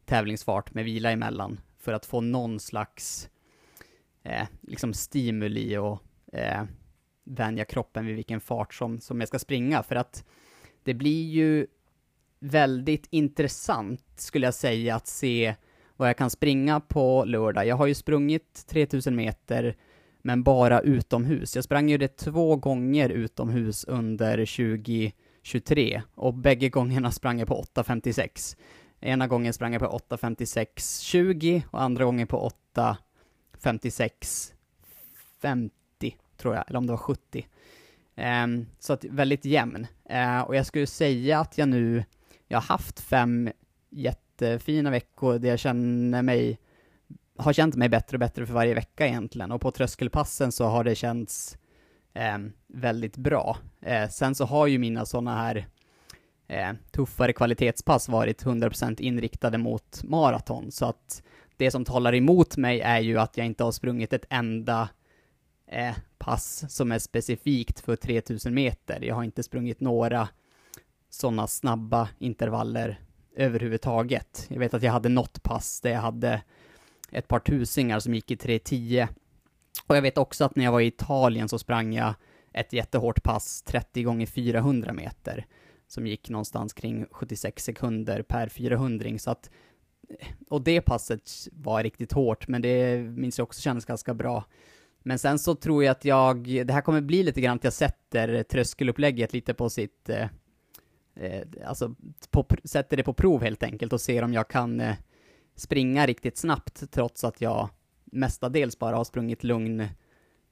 [0.05, 3.31] tävlingsfart med vila emellan för att få någon slags
[4.23, 6.65] eh, liksom stimuli och eh,
[7.25, 10.25] vänja kroppen vid vilken fart som, som jag ska springa för att
[10.85, 11.67] det blir ju
[12.41, 15.55] väldigt intressant skulle jag säga att se
[15.97, 17.67] vad jag kan springa på lördag.
[17.67, 19.77] Jag har ju sprungit 3000 meter,
[20.23, 21.55] men bara utomhus.
[21.55, 27.65] Jag sprang ju det två gånger utomhus under 2023 och bägge gångerna sprang jag på
[27.75, 28.57] 8.56.
[29.01, 35.71] Ena gången sprang jag på 8.56.20 och andra gången på 8.56.50
[36.41, 37.39] tror jag, eller om det var 70.
[37.39, 37.45] Um,
[38.17, 39.87] ehm, så att väldigt jämn.
[40.11, 42.05] Uh, och jag skulle säga att jag nu,
[42.49, 43.51] jag har haft fem
[43.91, 46.59] jättefina veckor där jag känner mig,
[47.37, 49.53] har känt mig bättre och bättre för varje vecka egentligen.
[49.53, 51.59] Och på tröskelpassen så har det känts
[52.35, 53.57] um, väldigt bra.
[53.87, 55.67] Uh, sen så har ju mina sådana här
[56.53, 61.23] uh, tuffare kvalitetspass varit 100% inriktade mot maraton, så att
[61.57, 64.89] det som talar emot mig är ju att jag inte har sprungit ett enda
[65.71, 69.05] eh, pass som är specifikt för 3000 meter.
[69.05, 70.29] Jag har inte sprungit några
[71.11, 73.01] sådana snabba intervaller
[73.37, 74.47] överhuvudtaget.
[74.49, 76.43] Jag vet att jag hade något pass där jag hade
[77.11, 79.09] ett par tusingar som gick i 3.10.
[79.87, 82.15] Och jag vet också att när jag var i Italien så sprang jag
[82.53, 85.47] ett jättehårt pass 30 gånger 400 meter
[85.89, 89.51] som gick någonstans kring 76 sekunder per 400 så att
[90.49, 94.45] och det passet var riktigt hårt, men det minns jag också kändes ganska bra.
[95.03, 97.73] Men sen så tror jag att jag, det här kommer bli lite grann att jag
[97.73, 100.27] sätter tröskelupplägget lite på sitt, eh,
[101.15, 101.95] eh alltså
[102.31, 104.97] på, sätter det på prov helt enkelt och ser om jag kan eh,
[105.57, 107.69] springa riktigt snabbt trots att jag
[108.05, 109.81] mestadels bara har sprungit lugn,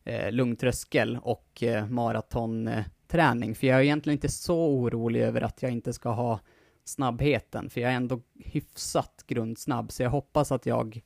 [0.05, 3.55] eh, lugn tröskel och eh, maratonträning.
[3.55, 6.41] För jag är egentligen inte så orolig över att jag inte ska ha
[6.85, 11.01] snabbheten, för jag är ändå hyfsat grundsnabb, så jag hoppas att jag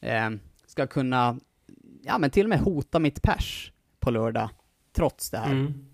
[0.00, 0.30] eh,
[0.66, 1.38] ska kunna
[2.02, 4.48] ja men till och med hota mitt pers på lördag,
[4.92, 5.50] trots det här.
[5.50, 5.90] Mm.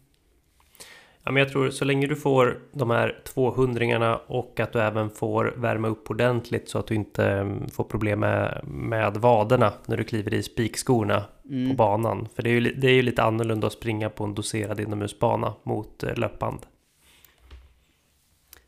[1.27, 5.11] Ja, men jag tror så länge du får de här 200 och att du även
[5.11, 9.97] får värma upp ordentligt så att du inte mm, får problem med, med vaderna när
[9.97, 11.71] du kliver i spikskorna mm.
[11.71, 12.29] på banan.
[12.35, 15.55] För det är, ju, det är ju lite annorlunda att springa på en doserad inomhusbana
[15.63, 16.67] mot eh, löpband.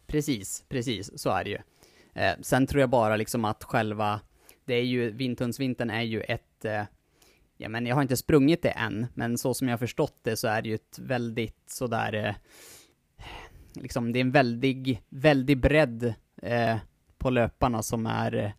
[0.06, 1.58] Precis, precis, så är det ju.
[2.14, 4.20] Eh, sen tror jag bara liksom att själva,
[4.64, 6.82] det är ju, Vintundsvintern är ju ett eh,
[7.58, 10.36] ja men jag har inte sprungit det än, men så som jag har förstått det
[10.36, 12.34] så är det ju ett väldigt sådär, eh,
[13.74, 16.76] liksom det är en väldig, väldig bredd eh,
[17.18, 18.54] på löparna som är,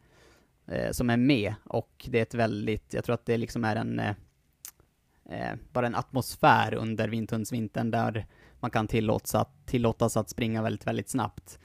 [0.68, 3.76] eh, som är med och det är ett väldigt, jag tror att det liksom är
[3.76, 4.16] en, eh,
[5.30, 8.28] eh bara en atmosfär under Vintundsvintern där
[8.60, 11.60] man kan tillåtas att, tillåtas att springa väldigt, väldigt snabbt.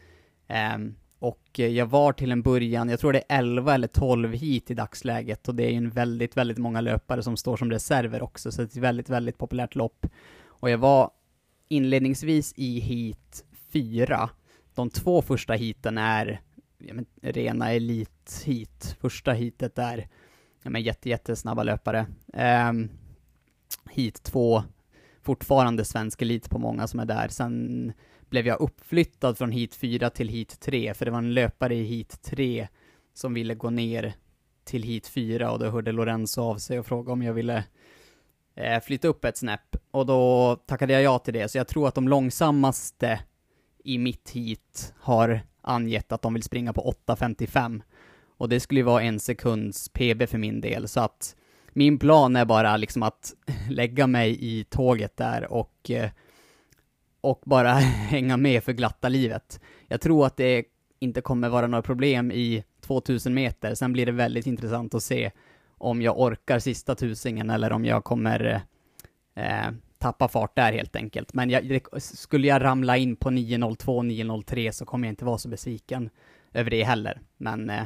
[0.74, 4.33] Um, och eh, jag var till en början, jag tror det är 11 eller 12
[4.33, 7.70] hit i dagsläget och det är ju en väldigt, väldigt många löpare som står som
[7.70, 10.07] reserver också, så det är ett väldigt, väldigt populärt lopp.
[10.47, 11.11] Och jag var
[11.68, 14.31] inledningsvis i hit 4.
[14.75, 16.41] De två första hiten är
[16.79, 18.97] ja, men, rena elithit.
[19.01, 20.09] Första hitet är
[20.62, 22.07] ja, men, jätte, jättesnabba löpare.
[22.70, 22.91] Um,
[23.91, 24.62] hit 2,
[25.22, 27.29] fortfarande svensk elit på många som är där.
[27.29, 27.93] Sen
[28.35, 31.82] blev jag uppflyttad från hit 4 till hit 3, för det var en löpare i
[31.82, 32.68] hit 3
[33.12, 34.14] som ville gå ner
[34.64, 37.64] till hit 4 och då hörde Lorenzo av sig och frågade om jag ville
[38.55, 39.76] eh, flytta upp ett snäpp.
[39.91, 43.21] Och då tackade jag ja till det, så jag tror att de långsammaste
[43.84, 47.83] i mitt hit har angett att de vill springa på 8.55.
[48.37, 51.37] Och det skulle ju vara en sekunds PB för min del, så att
[51.72, 53.34] min plan är bara liksom att
[53.71, 56.11] lägga mig i tåget där och eh,
[57.25, 57.72] och bara
[58.09, 59.61] hänga med för glatta livet.
[59.88, 60.64] Jag tror att det
[60.99, 65.30] inte kommer vara några problem i 2000 meter, sen blir det väldigt intressant att se
[65.79, 68.63] om jag orkar sista tusingen eller om jag kommer
[69.34, 71.34] eh, tappa fart där helt enkelt.
[71.34, 75.49] Men jag, skulle jag ramla in på 9.02, 9.03 så kommer jag inte vara så
[75.49, 76.11] besviken
[76.53, 77.21] över det heller.
[77.37, 77.83] Men eh,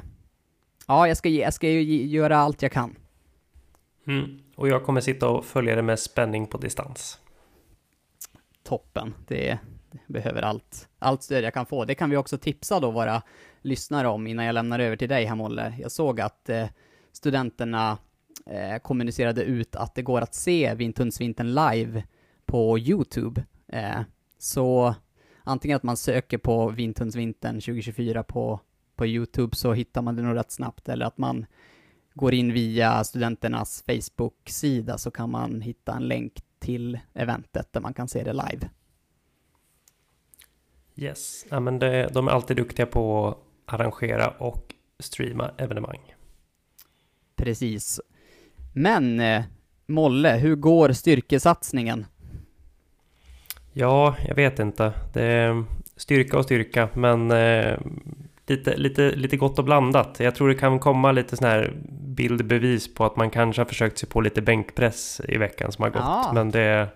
[0.87, 2.97] ja, jag ska, jag ska göra allt jag kan.
[4.07, 4.39] Mm.
[4.57, 7.21] Och jag kommer sitta och följa det med spänning på distans
[8.69, 9.15] toppen.
[9.27, 9.59] Det,
[9.91, 11.85] det, behöver allt, allt stöd jag kan få.
[11.85, 13.23] Det kan vi också tipsa då våra
[13.63, 15.75] lyssnare om innan jag lämnar över till dig här Molle.
[15.79, 16.67] Jag såg att eh,
[17.13, 17.99] studenterna
[18.47, 22.05] eh, kommunicerade ut att det går att se Vintundsvintern live
[22.47, 23.45] på YouTube.
[23.69, 24.01] Eh,
[24.39, 24.95] så
[25.45, 28.61] antingen att man söker på Vintundsvintern 2024 på,
[28.97, 31.47] på YouTube så hittar man det nog rätt snabbt, eller att man
[32.15, 37.95] går in via studenternas Facebook-sida så kan man hitta en länk till eventet där man
[37.95, 38.69] kan se det live.
[40.97, 46.15] Yes, ja, men det, de är alltid duktiga på att arrangera och streama evenemang.
[47.37, 48.01] Precis.
[48.75, 49.45] Men eh,
[49.87, 52.07] Molle, hur går styrkesatsningen?
[53.73, 54.93] Ja, jag vet inte.
[55.13, 55.65] Det
[55.97, 57.79] styrka och styrka, men eh,
[58.51, 60.21] lite, lite, lite gott och blandat.
[60.21, 63.99] Jag tror det kan komma lite sån här bildbevis på att man kanske har försökt
[63.99, 66.03] sig på lite bänkpress i veckan som har gått.
[66.03, 66.31] Ja.
[66.35, 66.89] Men det...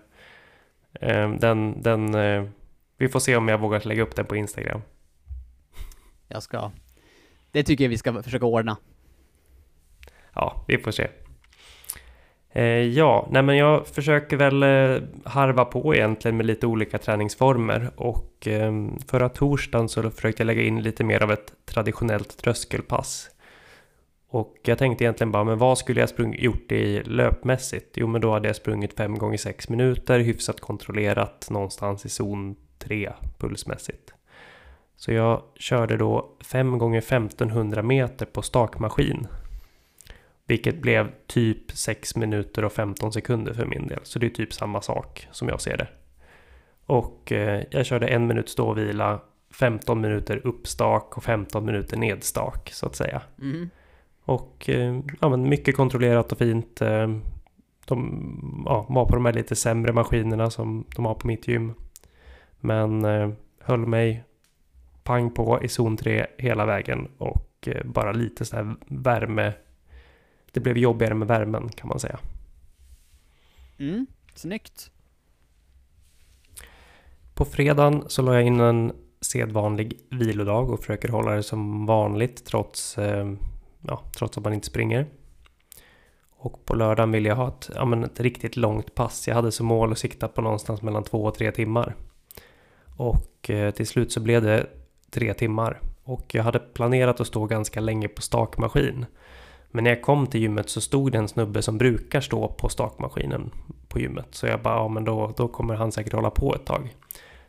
[0.93, 2.45] Eh, den, den, eh,
[2.97, 4.81] vi får se om jag vågar lägga upp den på Instagram.
[6.27, 6.71] Jag ska...
[7.51, 8.77] Det tycker jag vi ska försöka ordna.
[10.33, 11.07] Ja, vi får se.
[12.55, 17.91] Eh, ja, nej men jag försöker väl eh, harva på egentligen med lite olika träningsformer
[17.95, 18.73] och eh,
[19.07, 23.29] förra torsdagen så försökte jag lägga in lite mer av ett traditionellt tröskelpass.
[24.29, 27.93] Och jag tänkte egentligen bara, men vad skulle jag sprung, gjort i löpmässigt?
[27.95, 32.55] Jo, men då hade jag sprungit 5 gånger 6 minuter, hyfsat kontrollerat någonstans i zon
[32.79, 34.13] 3 pulsmässigt.
[34.95, 39.27] Så jag körde då 5 gånger 1500 meter på stakmaskin.
[40.53, 43.99] Vilket blev typ 6 minuter och 15 sekunder för min del.
[44.03, 45.87] Så det är typ samma sak som jag ser det.
[46.85, 49.19] Och eh, jag körde en minut ståvila,
[49.51, 53.21] 15 minuter uppstak och 15 minuter nedstak så att säga.
[53.41, 53.69] Mm.
[54.23, 56.81] Och eh, ja, men mycket kontrollerat och fint.
[56.81, 57.07] Eh,
[57.85, 61.73] De ja, var på de här lite sämre maskinerna som de har på mitt gym.
[62.59, 63.05] Men
[63.59, 64.23] höll mig
[65.03, 69.53] pang på i zon 3 hela vägen och bara lite så här värme.
[70.53, 72.19] Det blev jobbigare med värmen kan man säga.
[73.79, 74.07] Mm.
[74.35, 74.91] Snyggt.
[77.33, 82.45] På fredagen så la jag in en sedvanlig vilodag och försöker hålla det som vanligt
[82.45, 83.33] trots, eh,
[83.81, 85.07] ja, trots att man inte springer.
[86.29, 89.27] Och på lördagen vill jag ha ett, ja, men ett riktigt långt pass.
[89.27, 91.95] Jag hade som mål att sikta på någonstans mellan två och tre timmar.
[92.95, 94.67] Och eh, till slut så blev det
[95.11, 95.79] tre timmar.
[96.03, 99.05] Och jag hade planerat att stå ganska länge på stakmaskin.
[99.75, 102.69] Men när jag kom till gymmet så stod det en snubbe som brukar stå på
[102.69, 103.49] stakmaskinen
[103.87, 104.27] på gymmet.
[104.31, 106.95] Så jag bara, ja men då, då kommer han säkert hålla på ett tag.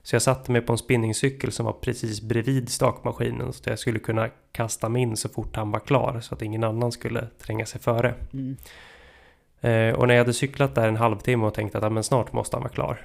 [0.02, 3.78] Så jag satte mig på en spinningcykel som var precis bredvid stakmaskinen så att jag
[3.78, 7.26] skulle kunna kasta mig in så fort han var klar så att ingen annan skulle
[7.38, 8.14] tränga sig före.
[8.32, 8.56] Mm.
[9.60, 12.32] Eh, och när jag hade cyklat där en halvtimme och tänkte att ja, men snart
[12.32, 13.00] måste han vara klar.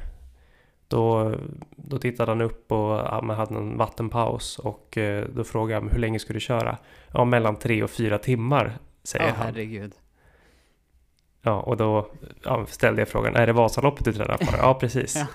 [0.87, 1.35] Då,
[1.75, 5.99] då tittade han upp och ja, hade en vattenpaus och eh, då frågade jag hur
[5.99, 6.77] länge ska du köra?
[7.13, 9.45] Ja, mellan tre och fyra timmar säger Ja, han.
[9.45, 9.93] herregud.
[11.41, 12.11] Ja, och då
[12.43, 14.45] ja, ställde jag frågan, är det Vasaloppet du tränar på?
[14.57, 15.15] Ja, precis.
[15.15, 15.27] Ja.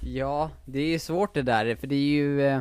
[0.00, 2.42] Ja, det är ju svårt det där, för det är ju...
[2.46, 2.60] eh,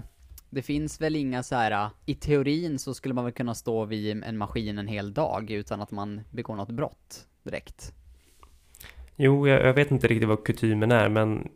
[0.50, 1.72] Det finns väl inga så här.
[1.72, 5.52] eh, I teorin så skulle man väl kunna stå vid en maskin en hel dag
[5.52, 7.94] utan att man begår något brott direkt.
[9.16, 11.50] Jo, jag, jag vet inte riktigt vad kutymen är, men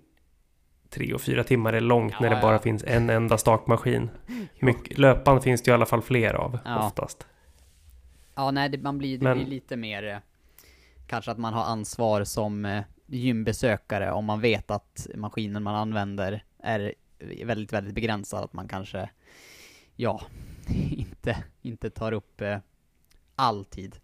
[0.90, 2.42] tre och fyra timmar är långt Ja, när det ja.
[2.42, 4.10] bara finns en enda stakmaskin.
[4.60, 6.86] Mycket, löpan finns det i alla fall fler av, Ja.
[6.88, 7.28] oftast.
[8.36, 10.04] Ja, nej, det, man blir, det Men- blir lite mer...
[10.08, 10.18] eh,
[11.08, 16.44] Kanske att man har ansvar som eh, gymbesökare om man vet att maskinen man använder
[16.64, 16.94] är
[17.46, 18.44] väldigt, väldigt begränsad.
[18.44, 19.10] Att man kanske,
[19.96, 20.22] ja,
[20.92, 22.58] inte, inte tar upp eh,
[23.36, 23.96] all tid.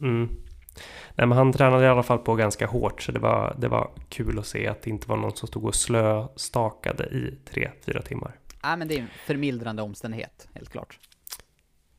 [0.00, 0.28] Mm.
[1.14, 3.90] Nej, men han tränade i alla fall på ganska hårt, så det var, det var
[4.08, 8.02] kul att se att det inte var någon som stod och slöstakade i tre, fyra
[8.02, 8.32] timmar.
[8.64, 10.98] Nej, men det är en förmildrande omständighet, helt klart.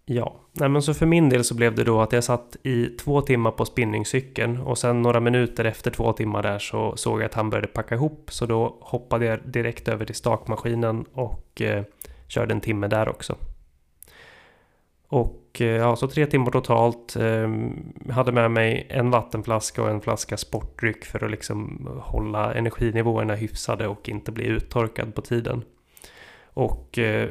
[0.07, 2.85] Ja, nej men så för min del så blev det då att jag satt i
[2.85, 7.25] två timmar på spinningcykeln och sen några minuter efter två timmar där så såg jag
[7.25, 11.83] att han började packa ihop så då hoppade jag direkt över till stakmaskinen och eh,
[12.27, 13.35] körde en timme där också.
[15.07, 17.15] Och Eh, ja, så tre timmar totalt.
[17.15, 22.53] Ehm, jag hade med mig en vattenflaska och en flaska sportdryck för att liksom hålla
[22.53, 25.63] energinivåerna hyfsade och inte bli uttorkad på tiden.
[26.53, 27.29] Och eh,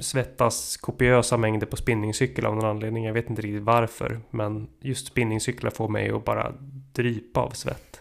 [0.00, 3.04] svettas kopiösa mängder på spinningcykel av någon anledning.
[3.04, 4.20] Jag vet inte riktigt varför.
[4.30, 6.52] Men just spinningcyklar får mig att bara
[6.92, 8.00] drypa av svett.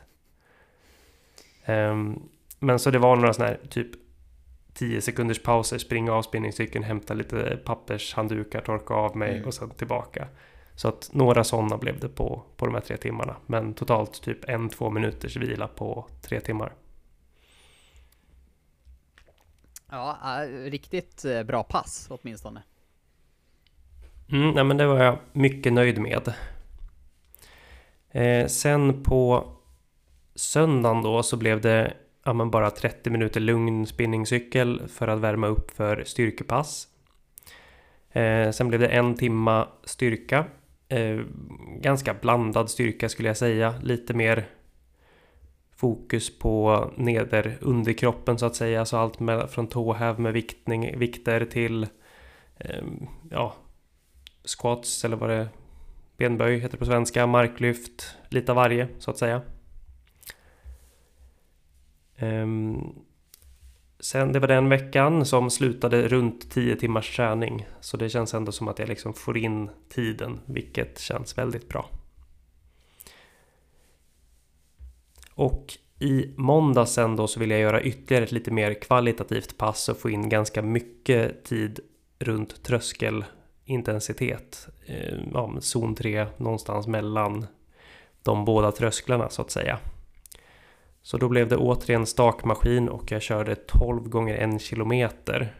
[1.65, 2.29] Um,
[2.59, 4.06] men så det var några sådana här typ
[4.77, 9.47] 10 sekunders pauser, springa av spinningcykeln, hämta lite pappershanddukar, torka av mig Mm.
[9.47, 10.27] och sen tillbaka.
[10.75, 13.35] Så att några sådana blev det på, på de här tre timmarna.
[13.45, 16.73] Men totalt typ en, två minuters vila på tre timmar.
[19.89, 22.63] Ja, äh, riktigt eh, bra pass åtminstone.
[24.31, 26.33] Mm, nej, men det var jag mycket nöjd med.
[28.09, 29.51] Eh, sen på
[30.35, 31.93] söndagen då så blev det
[32.27, 36.87] ja, men bara 30 minuter lugn spinningcykel för att värma upp för styrkepass.
[38.11, 40.45] Eh, sen blev det en timma styrka.
[40.89, 41.19] Eh,
[41.79, 43.73] ganska blandad styrka skulle jag säga.
[43.83, 44.47] Lite mer
[45.75, 48.85] fokus på neder underkroppen så att säga.
[48.85, 51.83] Så allt med, från tåhäv med viktning, vikter till
[52.57, 52.83] eh,
[53.31, 53.55] ja,
[54.43, 55.47] squats eller vad det
[56.17, 59.41] benböj heter på svenska, marklyft, lite av varje så att säga.
[62.17, 62.81] Ehm,
[63.99, 67.67] sen det var den veckan som slutade runt 10 timmars träning.
[67.81, 71.89] Så det känns ändå som att jag liksom får in tiden, vilket känns väldigt bra.
[75.33, 79.89] Och i måndag sen då så vill jag göra ytterligare ett lite mer kvalitativt pass
[79.89, 81.79] och få in ganska mycket tid
[82.19, 84.67] runt tröskelintensitet.
[84.85, 87.47] Ehm, ja, zon 3 någonstans mellan
[88.23, 89.79] de båda trösklarna så att säga.
[91.07, 95.55] Så då blev det återigen stakmaskin och jag körde 12 gånger en kilometer.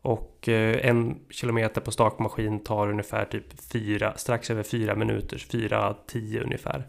[0.00, 6.44] Och eh, en kilometer på stakmaskin tar ungefär typ 4, strax över 4 minuter, 4-10
[6.44, 6.88] ungefär.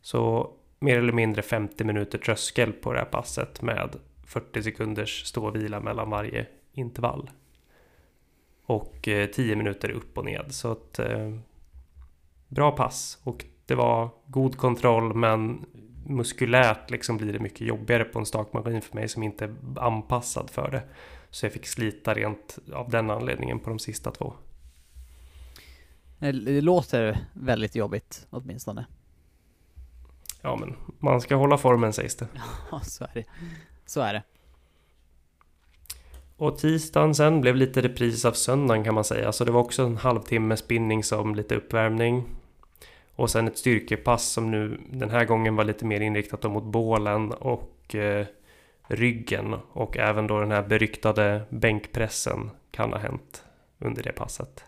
[0.00, 3.96] Så mer eller mindre 50 minuter tröskel på det här passet med
[4.26, 7.30] 40 sekunders stå och vila mellan varje intervall.
[8.66, 10.46] Och eh, 10 minuter upp och ned.
[10.48, 11.36] Så att eh,
[12.48, 15.66] bra pass och det var god kontroll men
[16.06, 20.50] muskulärt liksom blir det mycket jobbigare på en stakmaskin för mig som inte är anpassad
[20.50, 20.82] för det.
[21.30, 24.34] Så jag fick slita rent av den anledningen på de sista två.
[26.18, 28.86] Det låter väldigt jobbigt åtminstone.
[30.42, 32.28] Ja men man ska hålla formen sägs det.
[32.70, 33.24] Ja, så är det.
[33.86, 34.22] Så är det.
[36.36, 39.32] Och tisdagen sen blev lite repris av söndagen kan man säga.
[39.32, 42.24] Så det var också en halvtimme spinning som lite uppvärmning.
[43.16, 47.32] Och sen ett styrkepass som nu den här gången var lite mer inriktat mot bålen
[47.32, 48.26] och eh,
[48.86, 49.54] ryggen.
[49.72, 53.44] Och även då den här beryktade bänkpressen kan ha hänt
[53.78, 54.64] under det passet.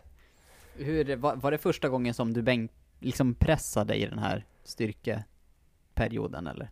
[0.77, 6.47] Hur, var, var det första gången som du bänk, liksom pressade i den här styrkeperioden
[6.47, 6.71] eller?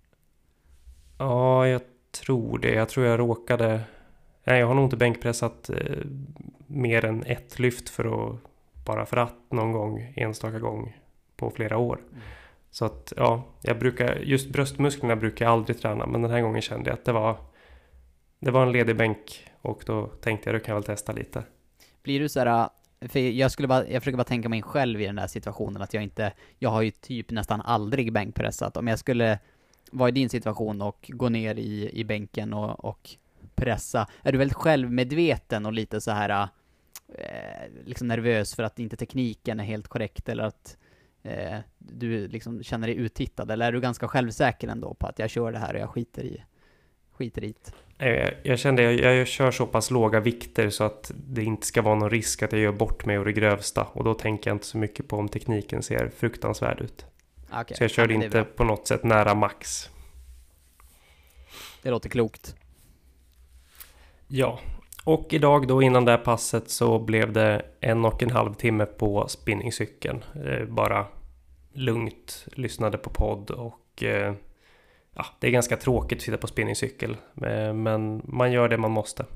[1.18, 2.74] Ja, jag tror det.
[2.74, 3.80] Jag tror jag råkade...
[4.44, 5.98] Nej, jag har nog inte bänkpressat eh,
[6.66, 8.38] mer än ett lyft för att
[8.84, 11.01] bara för att någon gång, enstaka gång
[11.42, 12.00] på flera år.
[12.10, 12.22] Mm.
[12.70, 16.62] Så att ja, jag brukar, just bröstmusklerna brukar jag aldrig träna men den här gången
[16.62, 17.36] kände jag att det var
[18.40, 21.42] Det var en ledig bänk och då tänkte jag då kan jag väl testa lite.
[22.02, 22.68] Blir du så här,
[23.00, 25.82] äh, för jag skulle bara, jag försöker bara tänka mig själv i den där situationen
[25.82, 28.76] att jag inte, jag har ju typ nästan aldrig bänkpressat.
[28.76, 29.38] Om jag skulle
[29.92, 33.10] vara i din situation och gå ner i, i bänken och, och
[33.54, 36.48] pressa, är du väldigt självmedveten och lite så här
[37.08, 40.76] eh, liksom nervös för att inte tekniken är helt korrekt eller att
[41.22, 43.50] eh, du liksom känner dig uttittad?
[43.50, 46.24] Eller är du ganska självsäker ändå på att jag kör det här och jag skiter
[46.24, 46.44] i,
[47.12, 47.72] skiter i det?
[48.06, 51.82] Eh, jag kände jag, jag kör så pass låga vikter så att det inte ska
[51.82, 53.84] vara någon risk att jag gör bort mig och det grövsta.
[53.84, 57.06] Och då tänker jag inte så mycket på om tekniken ser fruktansvärd ut.
[57.60, 57.76] Okay.
[57.76, 59.90] Så jag körde ja, inte på något sätt nära max.
[61.82, 62.56] Det låter klokt.
[64.28, 64.60] Ja,
[65.04, 68.86] och idag då innan det här passet så blev det en och en halv timme
[68.86, 70.24] på spinningcykeln.
[70.44, 71.06] Eh, bara
[71.72, 74.34] lugnt, lyssnade på podd och eh,
[75.14, 77.16] ja, det är ganska tråkigt att sitta på spinningcykel.
[77.42, 79.26] Eh, men man gör det man måste.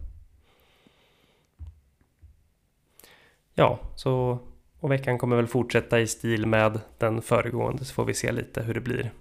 [3.55, 4.39] Ja, så
[4.81, 8.63] och veckan kommer väl fortsätta i stil med den föregående så får vi se lite
[8.63, 9.13] hur det blir.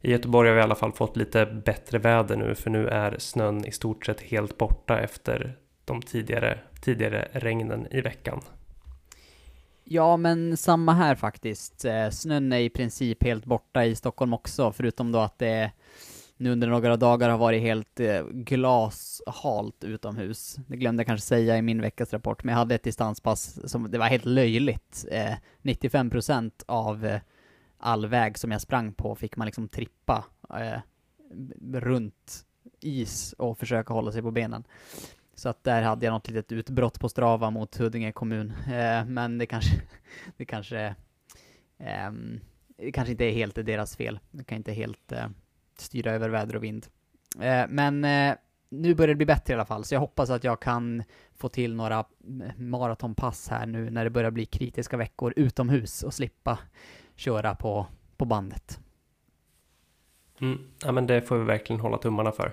[0.00, 3.18] I Göteborg har vi i alla fall fått lite bättre väder nu för nu är
[3.18, 8.40] snön i stort sett helt borta efter de tidigare, tidigare regnen i veckan.
[9.84, 11.84] Ja, men samma här faktiskt.
[11.84, 15.72] Eh, snön är i princip helt borta i Stockholm också, förutom då att det
[16.36, 20.56] nu under några dagar har varit helt eh, glashalt utomhus.
[20.66, 23.90] Det glömde jag kanske säga i min veckas rapport, men jag hade ett distanspass som,
[23.90, 25.04] det var helt löjligt.
[25.10, 27.18] Eh, 95% av
[27.78, 30.24] all väg som jag sprang på fick man liksom trippa
[31.72, 32.44] runt
[32.80, 34.64] is och försöka hålla sig på benen.
[35.34, 38.52] Så att där hade jag något litet utbrott på Strava mot Huddinge kommun.
[38.66, 39.82] Eh, men det kanske,
[40.36, 40.94] det kanske,
[41.78, 42.12] eh,
[42.76, 44.18] det kanske inte är helt deras fel.
[44.30, 45.26] De kan inte helt eh,
[45.78, 46.86] styra över väder och vind.
[47.40, 48.34] Eh, men eh,
[48.68, 51.02] nu börjar det bli bättre i alla fall, så jag hoppas att jag kan
[51.36, 52.04] få till några
[52.56, 56.58] maratonpass här nu när det börjar bli kritiska veckor utomhus och slippa
[57.16, 57.86] köra på,
[58.16, 58.80] på bandet.
[60.40, 60.58] Mm.
[60.84, 62.52] Ja men det får vi verkligen hålla tummarna för.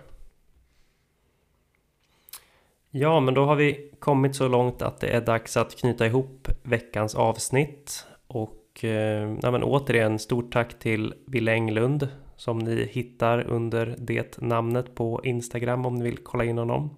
[2.93, 6.47] Ja, men då har vi kommit så långt att det är dags att knyta ihop
[6.63, 8.05] veckans avsnitt.
[8.27, 14.41] Och eh, ja, men återigen stort tack till Wille Englund som ni hittar under det
[14.41, 16.95] namnet på Instagram om ni vill kolla in honom.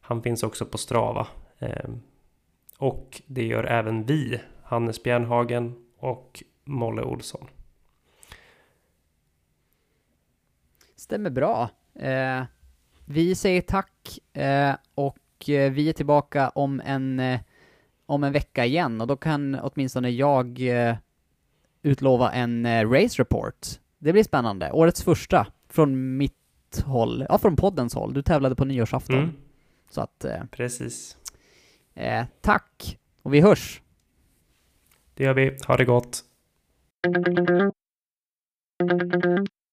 [0.00, 1.26] Han finns också på Strava.
[1.58, 1.90] Eh,
[2.78, 7.46] och det gör även vi, Hannes Bjernhagen och Molle Olsson.
[10.96, 11.70] Stämmer bra.
[11.94, 12.42] Eh,
[13.10, 17.40] vi säger tack eh, och eh, vi är tillbaka om en, eh,
[18.06, 20.96] om en vecka igen och då kan åtminstone jag eh,
[21.82, 23.66] utlova en race report.
[23.98, 24.72] Det blir spännande.
[24.72, 28.14] Årets första från mitt håll, ja från poddens håll.
[28.14, 29.18] Du tävlade på nyårsafton.
[29.18, 29.30] Mm,
[29.90, 31.16] Så att, precis.
[32.40, 32.98] tack!
[33.22, 33.82] Och vi hörs!
[35.14, 35.58] Det gör vi.
[35.66, 36.24] Ha det gott.